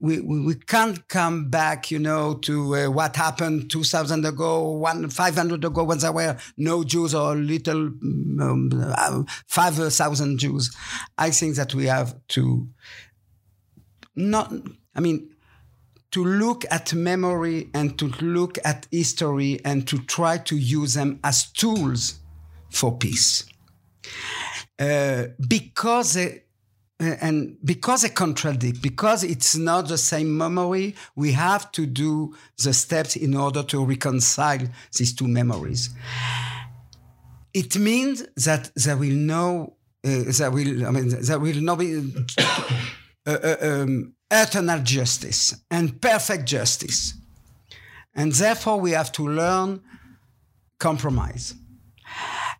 we, 0.00 0.20
we, 0.20 0.40
we 0.40 0.54
can't 0.54 1.06
come 1.08 1.48
back, 1.48 1.90
you 1.90 1.98
know, 1.98 2.34
to 2.34 2.76
uh, 2.76 2.90
what 2.90 3.16
happened 3.16 3.70
2000 3.70 4.24
ago, 4.24 4.70
one, 4.70 5.08
500 5.08 5.64
ago 5.64 5.84
when 5.84 5.98
there 5.98 6.12
were 6.12 6.36
no 6.56 6.84
Jews 6.84 7.14
or 7.14 7.34
little 7.34 7.86
um, 7.86 8.70
uh, 8.74 9.22
5,000 9.46 10.38
Jews. 10.38 10.74
I 11.18 11.30
think 11.30 11.56
that 11.56 11.74
we 11.74 11.86
have 11.86 12.16
to 12.28 12.68
not, 14.14 14.52
I 14.94 15.00
mean, 15.00 15.30
to 16.12 16.24
look 16.24 16.64
at 16.70 16.94
memory 16.94 17.68
and 17.74 17.98
to 17.98 18.06
look 18.22 18.58
at 18.64 18.86
history 18.90 19.60
and 19.64 19.86
to 19.86 19.98
try 19.98 20.38
to 20.38 20.56
use 20.56 20.94
them 20.94 21.20
as 21.22 21.52
tools 21.52 22.20
for 22.70 22.96
peace. 22.96 23.44
Uh, 24.78 25.24
because 25.46 26.16
and 26.98 27.58
because 27.64 28.02
they 28.02 28.08
contradict, 28.08 28.80
because 28.80 29.22
it's 29.22 29.54
not 29.56 29.88
the 29.88 29.98
same 29.98 30.36
memory, 30.36 30.94
we 31.14 31.32
have 31.32 31.70
to 31.72 31.84
do 31.84 32.34
the 32.62 32.72
steps 32.72 33.16
in 33.16 33.36
order 33.36 33.62
to 33.64 33.84
reconcile 33.84 34.60
these 34.96 35.14
two 35.14 35.28
memories. 35.28 35.90
It 37.52 37.76
means 37.78 38.24
that 38.44 38.70
there 38.76 38.96
will 38.96 39.14
no, 39.14 39.76
uh, 40.04 40.24
there 40.26 40.50
will, 40.50 40.86
I 40.86 40.90
mean, 40.90 41.08
there 41.20 41.38
will 41.38 41.60
not 41.60 41.78
be 41.78 42.12
uh, 43.26 43.30
uh, 43.30 43.56
um, 43.60 44.14
eternal 44.30 44.80
justice 44.80 45.54
and 45.70 46.00
perfect 46.00 46.46
justice. 46.46 47.14
And 48.14 48.32
therefore, 48.32 48.80
we 48.80 48.92
have 48.92 49.12
to 49.12 49.28
learn 49.28 49.82
compromise. 50.78 51.54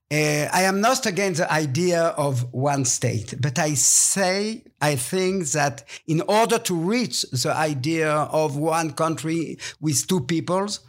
Uh, 0.09 0.49
I 0.53 0.63
am 0.63 0.81
not 0.81 1.05
against 1.05 1.41
the 1.41 1.53
idea 1.53 2.01
of 2.17 2.53
one 2.53 2.85
state, 2.85 3.35
but 3.41 3.59
I 3.59 3.75
say, 3.75 4.63
I 4.81 4.95
think 4.95 5.49
that 5.49 5.83
in 6.07 6.21
order 6.29 6.59
to 6.59 6.75
reach 6.77 7.23
the 7.23 7.53
idea 7.53 8.13
of 8.13 8.57
one 8.57 8.93
country 8.93 9.59
with 9.81 10.07
two 10.07 10.21
peoples, 10.21 10.81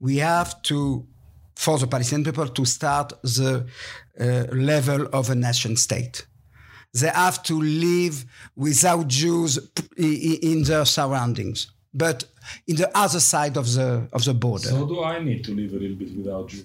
we 0.00 0.16
have 0.16 0.62
to, 0.62 1.06
for 1.54 1.78
the 1.78 1.86
Palestinian 1.86 2.24
people, 2.24 2.48
to 2.48 2.64
start 2.64 3.12
the 3.22 3.66
uh, 4.18 4.24
level 4.54 5.06
of 5.12 5.28
a 5.28 5.34
nation 5.34 5.76
state. 5.76 6.26
They 6.94 7.08
have 7.08 7.42
to 7.42 7.60
live 7.60 8.24
without 8.56 9.06
Jews 9.08 9.58
in 9.98 10.62
their 10.62 10.86
surroundings, 10.86 11.72
but 11.94 12.24
in 12.66 12.76
the 12.76 12.90
other 12.96 13.20
side 13.20 13.56
of 13.56 13.72
the 13.72 14.08
of 14.12 14.24
the 14.24 14.34
border. 14.34 14.68
So 14.68 14.86
do 14.86 15.02
I 15.02 15.22
need 15.22 15.44
to 15.44 15.54
live 15.54 15.72
a 15.72 15.76
little 15.76 15.96
bit 15.96 16.16
without 16.16 16.52
you? 16.52 16.64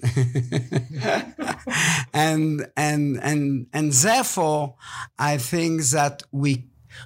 and 2.12 2.66
and 2.76 3.20
and 3.22 3.66
and 3.72 3.92
therefore, 3.92 4.74
I 5.18 5.38
think 5.38 5.82
that 5.90 6.22
we 6.32 6.64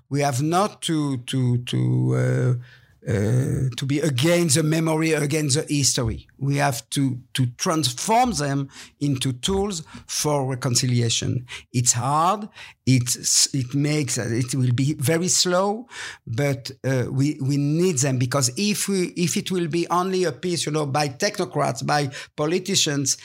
we 0.08 0.20
have 0.20 0.42
not 0.42 0.82
to 0.82 1.18
to 1.18 1.58
to. 1.58 2.58
Uh, 2.58 2.62
uh, 3.04 3.68
to 3.76 3.84
be 3.84 3.98
against 3.98 4.54
the 4.54 4.62
memory, 4.62 5.12
against 5.12 5.56
the 5.56 5.74
history. 5.74 6.28
We 6.38 6.58
have 6.58 6.88
to, 6.90 7.18
to 7.34 7.46
transform 7.56 8.30
them 8.30 8.68
into 9.00 9.32
tools 9.32 9.82
for 10.06 10.46
reconciliation. 10.46 11.46
It's 11.72 11.94
hard. 11.94 12.48
It's, 12.85 13.53
it 13.55 13.74
makes, 13.74 14.18
it 14.18 14.55
will 14.55 14.72
be 14.72 14.95
very 14.95 15.28
slow, 15.28 15.87
but 16.26 16.70
uh, 16.85 17.05
we, 17.11 17.39
we 17.41 17.57
need 17.57 17.99
them 17.99 18.18
because 18.18 18.51
if 18.57 18.89
we, 18.89 19.12
if 19.16 19.37
it 19.37 19.53
will 19.53 19.68
be 19.68 19.87
only 19.89 20.24
a 20.24 20.33
peace, 20.33 20.66
you 20.66 20.72
know, 20.72 20.87
by 20.87 21.09
technocrats, 21.09 21.87
by 21.87 22.11
politicians, 22.35 23.16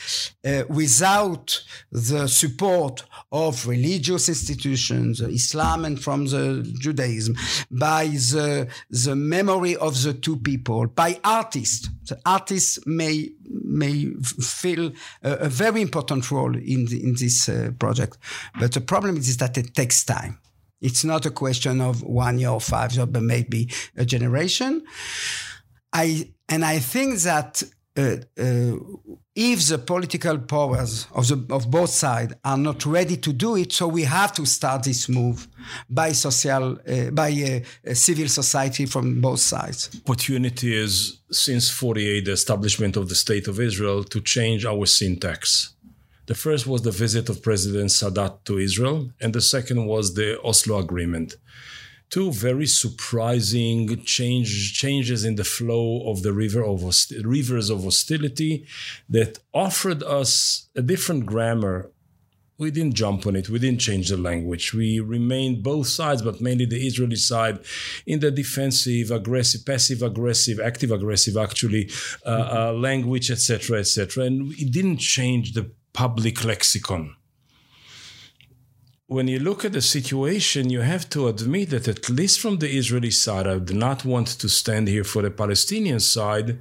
uh, 0.46 0.64
without 0.70 1.60
the 1.92 2.28
support 2.28 3.04
of 3.32 3.66
religious 3.68 4.30
institutions, 4.30 5.22
Islam 5.22 5.86
and 5.86 6.02
from 6.02 6.26
the 6.26 6.64
Judaism, 6.80 7.36
by 7.72 8.06
the, 8.08 8.68
the 8.92 9.16
memory 9.16 9.76
of 9.76 10.02
the 10.04 10.14
two 10.14 10.38
people, 10.38 10.86
by 10.88 11.20
artists. 11.24 11.90
The 12.08 12.20
artists 12.26 12.80
may 12.86 13.32
may 13.50 14.14
fill 14.42 14.92
a, 15.24 15.32
a 15.32 15.50
very 15.50 15.82
important 15.82 16.30
role 16.32 16.56
in 16.56 16.86
the, 16.86 17.04
in 17.04 17.16
this 17.16 17.50
uh, 17.50 17.72
project, 17.80 18.18
but 18.60 18.74
the 18.74 18.82
problem 18.82 19.18
is 19.18 19.38
that 19.38 19.58
it 19.58 19.74
takes 19.74 20.04
time. 20.04 20.40
It's 20.82 21.04
not 21.04 21.26
a 21.26 21.32
question 21.32 21.82
of 21.82 22.04
one 22.04 22.40
year 22.40 22.50
or 22.50 22.62
five 22.62 22.94
years, 22.94 23.08
but 23.08 23.24
maybe 23.24 23.70
a 23.96 24.06
generation. 24.06 24.84
I 25.92 26.34
and 26.50 26.64
I 26.64 26.80
think 26.80 27.20
that 27.22 27.64
uh, 27.98 28.18
uh, 28.38 28.76
if 29.38 29.68
the 29.68 29.78
political 29.78 30.40
powers 30.40 31.06
of, 31.14 31.28
the, 31.28 31.54
of 31.54 31.70
both 31.70 31.92
sides 31.92 32.34
are 32.44 32.58
not 32.58 32.88
ready 32.88 33.16
to 33.18 33.32
do 33.32 33.56
it, 33.56 33.72
so 33.72 33.88
we 33.88 34.02
have 34.02 34.34
to 34.34 34.48
start 34.48 34.82
this 34.82 35.08
move 35.08 35.48
by 35.88 36.12
social, 36.12 36.80
uh, 36.90 37.12
by 37.12 37.30
uh, 37.32 37.94
civil 37.94 38.28
society 38.28 38.88
from 38.88 39.22
both 39.22 39.40
sides. 39.40 39.92
Opportunity 40.08 40.76
is 40.76 41.20
since 41.30 41.70
48, 41.70 42.26
the 42.26 42.32
establishment 42.32 42.98
of 42.98 43.10
the 43.10 43.16
state 43.16 43.48
of 43.48 43.60
Israel, 43.60 44.04
to 44.06 44.20
change 44.22 44.66
our 44.66 44.88
syntax. 44.88 45.76
The 46.26 46.34
first 46.36 46.66
was 46.66 46.82
the 46.82 46.92
visit 46.92 47.30
of 47.30 47.44
President 47.44 47.92
Sadat 47.92 48.44
to 48.46 48.58
Israel, 48.58 49.12
and 49.22 49.34
the 49.34 49.42
second 49.42 49.86
was 49.86 50.16
the 50.16 50.42
Oslo 50.42 50.80
Agreement 50.80 51.36
two 52.10 52.32
very 52.32 52.68
surprising 52.68 54.04
change, 54.04 54.74
changes 54.74 55.26
in 55.26 55.36
the 55.36 55.44
flow 55.44 56.10
of 56.10 56.24
the 56.24 56.34
river 56.34 56.64
of 56.64 56.84
rivers 57.24 57.70
of 57.70 57.84
hostility 57.84 58.66
that 59.10 59.40
offered 59.54 60.04
us 60.04 60.70
a 60.76 60.82
different 60.82 61.26
grammar. 61.26 61.92
We 62.58 62.72
didn't 62.72 62.96
jump 62.96 63.28
on 63.28 63.36
it. 63.36 63.50
We 63.50 63.60
didn't 63.60 63.82
change 63.82 64.10
the 64.10 64.18
language. 64.18 64.74
We 64.74 65.00
remained 65.00 65.62
both 65.62 65.88
sides, 65.88 66.24
but 66.24 66.42
mainly 66.42 66.66
the 66.66 66.88
Israeli 66.88 67.18
side, 67.18 67.60
in 68.08 68.20
the 68.20 68.32
defensive, 68.32 69.12
aggressive, 69.12 69.64
passive 69.64 70.02
aggressive, 70.02 70.60
active 70.60 70.92
aggressive, 70.92 71.38
actually, 71.38 71.92
uh, 72.26 72.70
uh, 72.70 72.74
language, 72.74 73.30
etc., 73.30 73.80
etc. 73.80 74.24
And 74.24 74.54
it 74.54 74.72
didn't 74.72 74.98
change 74.98 75.54
the 75.54 75.70
public 75.94 76.44
lexicon 76.44 77.16
when 79.08 79.30
you 79.30 79.40
look 79.40 79.64
at 79.64 79.72
the 79.72 79.82
situation, 79.82 80.70
you 80.70 80.82
have 80.82 81.10
to 81.10 81.30
admit 81.30 81.70
that 81.70 81.88
at 81.88 82.10
least 82.10 82.42
from 82.42 82.58
the 82.58 82.70
Israeli 82.70 83.12
side, 83.12 83.48
I 83.48 83.58
do 83.58 83.74
not 83.74 84.04
want 84.04 84.28
to 84.28 84.50
stand 84.50 84.90
here 84.90 85.06
for 85.06 85.22
the 85.22 85.32
Palestinian 85.32 86.02
side. 86.02 86.60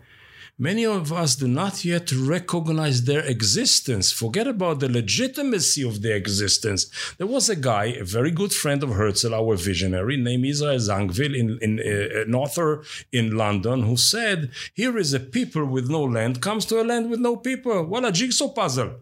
Many 0.56 0.86
of 0.86 1.12
us 1.12 1.34
do 1.34 1.48
not 1.48 1.84
yet 1.84 2.12
recognize 2.12 3.04
their 3.04 3.24
existence. 3.26 4.12
Forget 4.12 4.46
about 4.46 4.78
the 4.78 4.88
legitimacy 4.88 5.82
of 5.82 6.00
their 6.00 6.16
existence. 6.16 6.86
There 7.18 7.26
was 7.26 7.50
a 7.50 7.56
guy, 7.56 7.86
a 7.86 8.04
very 8.04 8.30
good 8.30 8.52
friend 8.54 8.82
of 8.84 8.90
Herzl, 8.90 9.34
our 9.34 9.56
visionary, 9.56 10.16
named 10.16 10.46
Israel 10.46 10.78
Zangwill, 10.78 11.34
in, 11.36 11.58
in 11.60 11.80
uh, 11.80 12.22
an 12.22 12.34
author 12.34 12.84
in 13.12 13.36
London, 13.36 13.82
who 13.82 13.98
said, 13.98 14.50
"Here 14.72 14.96
is 14.96 15.12
a 15.12 15.20
people 15.20 15.66
with 15.66 15.90
no 15.90 16.04
land 16.04 16.40
comes 16.40 16.64
to 16.66 16.80
a 16.80 16.84
land 16.90 17.10
with 17.10 17.20
no 17.20 17.36
people. 17.36 17.84
What 17.84 18.06
a 18.06 18.12
jigsaw 18.12 18.48
puzzle!" 18.48 18.92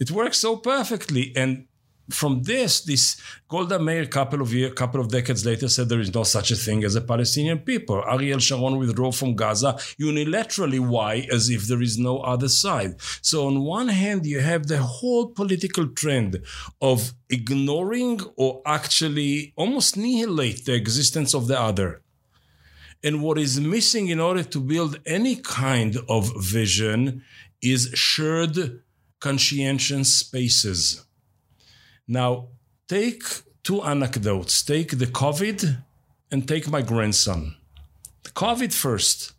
It 0.00 0.10
works 0.10 0.38
so 0.38 0.56
perfectly, 0.56 1.32
and 1.36 1.67
from 2.10 2.42
this, 2.42 2.80
this 2.80 3.20
Golda 3.48 3.78
Meir, 3.78 4.06
couple 4.06 4.40
of 4.40 4.52
year, 4.52 4.70
couple 4.70 5.00
of 5.00 5.08
decades 5.08 5.44
later, 5.44 5.68
said 5.68 5.88
there 5.88 6.00
is 6.00 6.14
no 6.14 6.22
such 6.22 6.50
a 6.50 6.56
thing 6.56 6.84
as 6.84 6.94
a 6.94 7.00
Palestinian 7.00 7.58
people. 7.58 8.02
Ariel 8.08 8.38
Sharon 8.38 8.78
withdrew 8.78 9.12
from 9.12 9.34
Gaza 9.34 9.74
unilaterally. 10.00 10.80
Why? 10.80 11.26
As 11.30 11.50
if 11.50 11.66
there 11.66 11.82
is 11.82 11.98
no 11.98 12.18
other 12.20 12.48
side. 12.48 12.94
So 13.20 13.46
on 13.46 13.60
one 13.62 13.88
hand, 13.88 14.24
you 14.24 14.40
have 14.40 14.66
the 14.66 14.78
whole 14.78 15.28
political 15.28 15.88
trend 15.88 16.42
of 16.80 17.12
ignoring 17.28 18.20
or 18.36 18.62
actually 18.64 19.52
almost 19.56 19.96
annihilate 19.96 20.64
the 20.64 20.74
existence 20.74 21.34
of 21.34 21.46
the 21.46 21.60
other. 21.60 22.02
And 23.04 23.22
what 23.22 23.38
is 23.38 23.60
missing 23.60 24.08
in 24.08 24.18
order 24.18 24.42
to 24.42 24.60
build 24.60 24.98
any 25.06 25.36
kind 25.36 25.98
of 26.08 26.32
vision 26.42 27.22
is 27.62 27.90
shared 27.94 28.82
conscientious 29.20 30.12
spaces 30.14 31.04
now, 32.08 32.48
take 32.88 33.22
two 33.62 33.82
anecdotes. 33.82 34.62
Take 34.62 34.98
the 34.98 35.06
COVID 35.06 35.84
and 36.30 36.48
take 36.48 36.70
my 36.70 36.80
grandson. 36.80 37.56
The 38.24 38.30
COVID 38.30 38.72
first. 38.72 39.32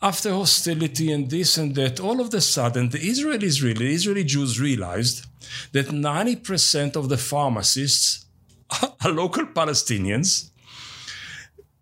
After 0.00 0.30
hostility 0.30 1.10
and 1.10 1.28
this 1.28 1.56
and 1.56 1.74
that, 1.74 1.98
all 1.98 2.20
of 2.20 2.32
a 2.34 2.40
sudden, 2.42 2.90
the 2.90 2.98
Israelis 2.98 3.62
really, 3.64 3.94
Israeli 3.94 4.24
Jews 4.24 4.60
realized 4.60 5.26
that 5.72 5.86
90% 5.86 6.94
of 6.94 7.08
the 7.08 7.16
pharmacists 7.16 8.26
are 9.04 9.10
local 9.10 9.46
Palestinians. 9.46 10.50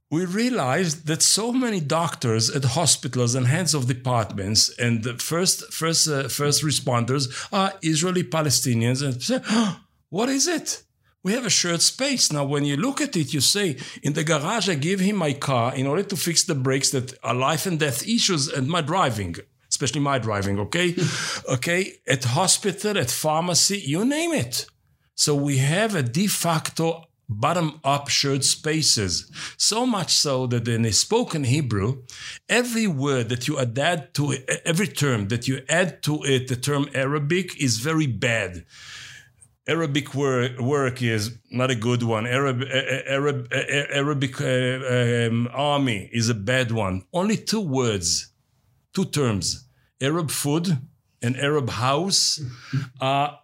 We 0.09 0.25
realized 0.25 1.07
that 1.09 1.21
so 1.21 1.53
many 1.53 1.81
doctors 1.81 2.49
at 2.49 2.65
hospitals 2.65 3.35
and 3.35 3.47
heads 3.49 3.75
of 3.75 3.89
departments 3.89 4.69
and 4.79 5.03
the 5.03 5.15
first 5.15 5.73
first 5.73 6.09
uh, 6.09 6.29
first 6.29 6.63
responders 6.63 7.25
are 7.53 7.73
Israeli 7.83 8.23
Palestinians 8.23 9.03
and 9.03 9.21
say, 9.21 9.41
oh, 9.51 9.81
what 10.11 10.29
is 10.29 10.47
it? 10.47 10.85
We 11.25 11.33
have 11.33 11.45
a 11.45 11.51
shared 11.51 11.83
space. 11.83 12.33
Now, 12.33 12.45
when 12.45 12.65
you 12.65 12.77
look 12.77 13.01
at 13.01 13.17
it, 13.17 13.35
you 13.35 13.41
say, 13.41 13.79
in 14.01 14.13
the 14.13 14.23
garage, 14.23 14.69
I 14.69 14.77
give 14.77 15.01
him 15.01 15.17
my 15.17 15.33
car 15.33 15.75
in 15.75 15.85
order 15.85 16.05
to 16.05 16.17
fix 16.17 16.45
the 16.45 16.55
brakes 16.55 16.91
that 16.91 17.19
are 17.25 17.35
life 17.35 17.67
and 17.67 17.81
death 17.81 18.07
issues 18.07 18.47
and 18.47 18.69
my 18.69 18.81
driving, 18.81 19.35
especially 19.69 20.03
my 20.03 20.21
driving, 20.21 20.61
okay? 20.61 20.95
okay, 21.49 21.95
at 22.07 22.23
hospital, 22.23 22.97
at 22.97 23.11
pharmacy, 23.11 23.79
you 23.79 24.05
name 24.05 24.33
it. 24.35 24.67
So 25.17 25.35
we 25.35 25.57
have 25.57 25.97
a 25.97 26.03
de 26.05 26.29
facto 26.29 27.06
bottom 27.29 27.81
up 27.83 28.09
shared 28.09 28.45
spaces. 28.45 29.31
So 29.57 29.87
much 29.87 30.13
so 30.13 30.47
that 30.49 30.69
in 30.69 30.85
a 30.85 30.93
spoken 30.93 31.45
Hebrew, 31.45 32.03
every 32.49 32.87
word 32.87 33.29
that 33.29 33.49
you 33.49 33.59
add 33.59 34.15
to 34.15 34.33
it, 34.33 34.63
every 34.65 34.89
term 34.89 35.29
that 35.29 35.49
you 35.49 35.63
add 35.69 36.03
to 36.05 36.23
it, 36.25 36.49
the 36.49 36.57
term 36.57 36.89
Arabic 36.95 37.61
is 37.61 37.79
very 37.79 38.07
bad. 38.07 38.65
Arabic 39.69 40.15
work, 40.15 40.61
work 40.61 41.03
is 41.03 41.37
not 41.51 41.73
a 41.73 41.75
good 41.75 42.03
one. 42.03 42.25
Arab, 42.25 42.63
Arab, 43.09 43.49
Arabic 43.53 44.41
uh, 44.41 45.27
um, 45.29 45.49
army 45.53 46.09
is 46.13 46.29
a 46.29 46.35
bad 46.35 46.71
one. 46.71 47.03
Only 47.13 47.37
two 47.37 47.61
words, 47.61 48.29
two 48.95 49.05
terms. 49.05 49.65
Arab 50.01 50.31
food 50.31 50.79
and 51.21 51.37
Arab 51.37 51.71
house 51.71 52.41
are 53.01 53.41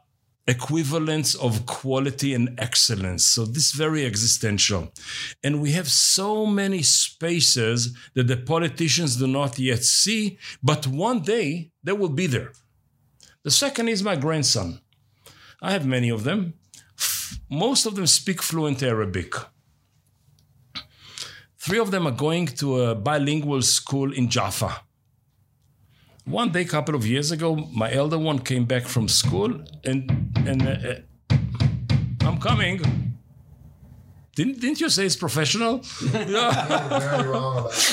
equivalence 0.46 1.34
of 1.34 1.66
quality 1.66 2.34
and 2.34 2.58
excellence. 2.58 3.24
So 3.24 3.44
this 3.44 3.66
is 3.68 3.72
very 3.72 4.04
existential. 4.04 4.92
And 5.44 5.60
we 5.60 5.72
have 5.72 5.88
so 5.88 6.46
many 6.46 6.82
spaces 6.82 7.96
that 8.14 8.26
the 8.26 8.36
politicians 8.36 9.16
do 9.16 9.26
not 9.26 9.58
yet 9.58 9.84
see, 9.84 10.38
but 10.62 10.86
one 10.86 11.20
day 11.20 11.70
they 11.84 11.92
will 11.92 12.08
be 12.08 12.26
there. 12.26 12.52
The 13.44 13.50
second 13.50 13.88
is 13.88 14.02
my 14.02 14.16
grandson. 14.16 14.80
I 15.60 15.72
have 15.72 15.86
many 15.86 16.10
of 16.10 16.24
them. 16.24 16.54
Most 17.48 17.86
of 17.86 17.94
them 17.94 18.06
speak 18.06 18.42
fluent 18.42 18.82
Arabic. 18.82 19.34
Three 21.58 21.78
of 21.78 21.92
them 21.92 22.06
are 22.08 22.16
going 22.26 22.46
to 22.46 22.80
a 22.80 22.94
bilingual 22.94 23.62
school 23.62 24.12
in 24.12 24.28
Jaffa. 24.28 24.82
One 26.24 26.52
day, 26.52 26.62
a 26.62 26.64
couple 26.64 26.94
of 26.94 27.04
years 27.06 27.32
ago, 27.32 27.56
my 27.56 27.92
elder 27.92 28.18
one 28.18 28.38
came 28.38 28.64
back 28.64 28.84
from 28.84 29.08
school 29.08 29.60
and 29.84 30.10
and 30.46 30.62
uh, 30.62 30.70
uh, 30.70 31.36
I'm 32.20 32.38
coming. 32.38 32.80
Didn't, 34.34 34.60
didn't 34.60 34.80
you 34.80 34.88
say 34.88 35.04
it's 35.04 35.16
professional? 35.16 35.82
yeah. 36.12 37.28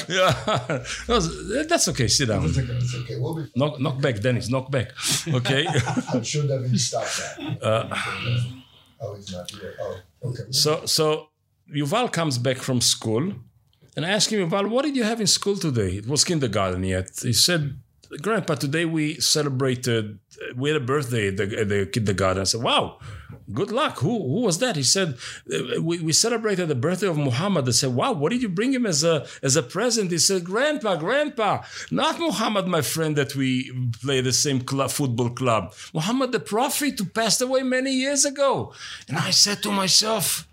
Yeah. 0.07 0.83
That's 1.67 1.87
okay. 1.89 2.07
Sit 2.07 2.29
down. 2.29 2.45
It's 2.45 2.57
okay. 2.57 2.73
It's 2.73 2.95
okay. 2.95 3.19
We'll 3.19 3.35
be. 3.35 3.51
Knock, 3.55 3.79
knock 3.81 3.99
back, 3.99 4.21
Denis. 4.21 4.49
Knock 4.49 4.71
back. 4.71 4.91
Okay. 5.27 5.67
I'm 6.13 6.23
sure 6.23 6.47
David 6.47 6.79
stopped 6.79 7.17
that. 7.17 7.89
oh, 9.01 9.15
he's 9.15 9.31
not 9.33 9.51
here. 9.51 9.75
Oh, 9.81 9.97
okay. 10.29 10.43
so 10.51 10.85
so 10.85 11.29
Yuval 11.75 12.09
comes 12.11 12.37
back 12.37 12.57
from 12.57 12.79
school, 12.79 13.33
and 13.97 14.05
I 14.05 14.09
asked 14.09 14.31
him, 14.31 14.39
Yuval, 14.49 14.69
what 14.69 14.85
did 14.85 14.95
you 14.95 15.03
have 15.03 15.19
in 15.19 15.27
school 15.27 15.57
today? 15.57 15.97
It 15.97 16.07
was 16.07 16.23
kindergarten 16.23 16.83
yet. 16.83 17.09
He 17.21 17.33
said, 17.33 17.77
Grandpa, 18.17 18.55
today 18.55 18.85
we 18.85 19.19
celebrated. 19.19 20.19
We 20.55 20.69
had 20.69 20.81
a 20.81 20.85
birthday 20.85 21.27
at 21.27 21.37
the, 21.37 21.45
the 21.45 21.85
kindergarten. 21.85 22.41
I 22.41 22.45
said, 22.45 22.61
Wow, 22.63 22.97
good 23.53 23.71
luck. 23.71 23.99
Who 23.99 24.17
who 24.17 24.41
was 24.41 24.57
that? 24.59 24.75
He 24.75 24.83
said, 24.83 25.17
"Uh, 25.53 25.81
We, 25.81 25.99
we 25.99 26.13
celebrated 26.13 26.67
the 26.69 26.75
birthday 26.75 27.07
of 27.07 27.17
Muhammad. 27.17 27.67
I 27.67 27.71
said, 27.71 27.93
Wow, 27.93 28.13
what 28.13 28.31
did 28.31 28.41
you 28.41 28.49
bring 28.49 28.73
him 28.73 28.85
as 28.87 29.03
a 29.03 29.27
as 29.43 29.55
a 29.55 29.61
present? 29.63 30.11
He 30.11 30.17
said, 30.17 30.43
Grandpa, 30.43 30.95
Grandpa, 30.95 31.61
not 31.91 32.19
Muhammad, 32.19 32.67
my 32.67 32.81
friend 32.81 33.15
that 33.15 33.35
we 33.35 33.71
play 34.01 34.21
the 34.21 34.33
same 34.33 34.61
club, 34.61 34.89
football 34.89 35.29
club. 35.29 35.73
Muhammad 35.93 36.31
the 36.31 36.39
Prophet 36.39 36.97
who 36.97 37.05
passed 37.05 37.41
away 37.41 37.61
many 37.61 37.91
years 37.91 38.25
ago. 38.25 38.73
And 39.07 39.17
I 39.17 39.29
said 39.29 39.61
to 39.63 39.71
myself, 39.71 40.47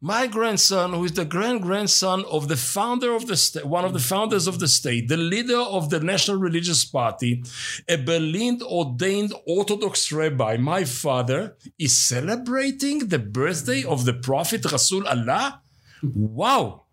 my 0.00 0.26
grandson, 0.26 0.94
who 0.94 1.04
is 1.04 1.12
the 1.12 1.26
grand 1.26 1.60
grandson 1.60 2.24
of 2.30 2.48
the 2.48 2.56
founder 2.56 3.14
of 3.14 3.26
the 3.26 3.36
state, 3.36 3.66
one 3.66 3.84
of 3.84 3.92
the 3.92 3.98
founders 3.98 4.46
of 4.46 4.58
the 4.58 4.68
state, 4.68 5.08
the 5.08 5.16
leader 5.16 5.58
of 5.58 5.90
the 5.90 6.00
National 6.00 6.38
Religious 6.38 6.84
Party, 6.86 7.44
a 7.86 7.96
Berlin 7.96 8.62
ordained 8.62 9.34
Orthodox 9.46 10.10
rabbi, 10.10 10.56
my 10.56 10.84
father, 10.84 11.56
is 11.78 11.96
celebrating 11.96 13.08
the 13.08 13.18
birthday 13.18 13.84
of 13.84 14.06
the 14.06 14.14
Prophet 14.14 14.64
Rasul 14.72 15.06
Allah. 15.06 15.60
Wow. 16.02 16.84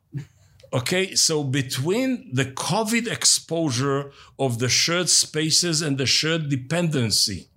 Okay, 0.74 1.16
so 1.16 1.46
between 1.46 2.30
the 2.34 2.44
COVID 2.44 3.10
exposure 3.10 4.12
of 4.38 4.60
the 4.60 4.68
shared 4.68 5.08
spaces 5.08 5.82
and 5.82 5.98
the 5.98 6.06
shared 6.06 6.50
dependency, 6.50 7.48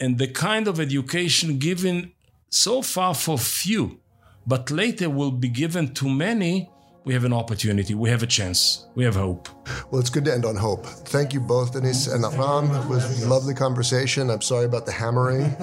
and 0.00 0.18
the 0.18 0.26
kind 0.26 0.66
of 0.66 0.80
education 0.80 1.58
given 1.58 2.12
so 2.50 2.82
far 2.82 3.14
for 3.14 3.38
few, 3.38 4.00
but 4.46 4.70
later 4.70 5.10
will 5.10 5.32
be 5.32 5.48
given 5.48 5.92
to 5.94 6.08
many, 6.08 6.70
we 7.04 7.14
have 7.14 7.24
an 7.24 7.32
opportunity, 7.32 7.94
we 7.94 8.10
have 8.10 8.22
a 8.22 8.26
chance, 8.26 8.86
we 8.94 9.04
have 9.04 9.16
hope. 9.16 9.48
Well, 9.90 10.00
it's 10.00 10.10
good 10.10 10.24
to 10.26 10.32
end 10.32 10.44
on 10.44 10.56
hope. 10.56 10.86
Thank 10.86 11.32
you 11.32 11.40
both, 11.40 11.72
Denise 11.72 12.06
and 12.06 12.24
Avram. 12.24 12.84
It 12.84 12.88
was 12.88 13.22
a 13.22 13.28
lovely 13.28 13.54
conversation. 13.54 14.30
I'm 14.30 14.42
sorry 14.42 14.64
about 14.64 14.86
the 14.86 14.92
hammering, 14.92 15.54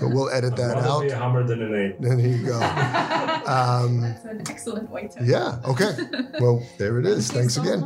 but 0.00 0.08
we'll 0.08 0.30
edit 0.30 0.56
that 0.56 0.76
out. 0.78 1.08
hammered 1.10 1.48
than 1.48 1.62
an 1.62 1.74
eight. 1.74 2.00
There 2.00 2.18
you 2.18 2.46
go. 2.46 2.54
Um, 2.56 4.00
That's 4.02 4.24
an 4.24 4.42
excellent 4.48 4.90
way 4.90 5.08
to. 5.08 5.24
Yeah, 5.24 5.58
okay. 5.64 5.96
Well, 6.40 6.62
there 6.78 6.98
it 6.98 7.06
is. 7.06 7.30
Thanks 7.30 7.56
again. 7.56 7.80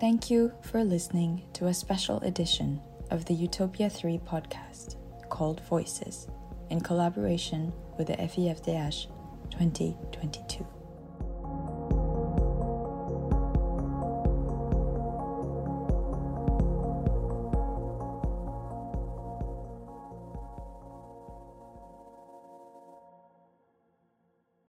Thank 0.00 0.30
you 0.30 0.52
for 0.62 0.82
listening 0.82 1.42
to 1.52 1.68
a 1.68 1.74
special 1.74 2.18
edition 2.22 2.80
of 3.12 3.26
the 3.26 3.34
Utopia 3.34 3.90
3 3.90 4.18
podcast 4.26 4.96
called 5.28 5.60
Voices 5.68 6.28
in 6.70 6.80
collaboration 6.80 7.70
with 7.98 8.06
the 8.06 8.14
FIFDH 8.14 9.06
2022. 9.50 10.81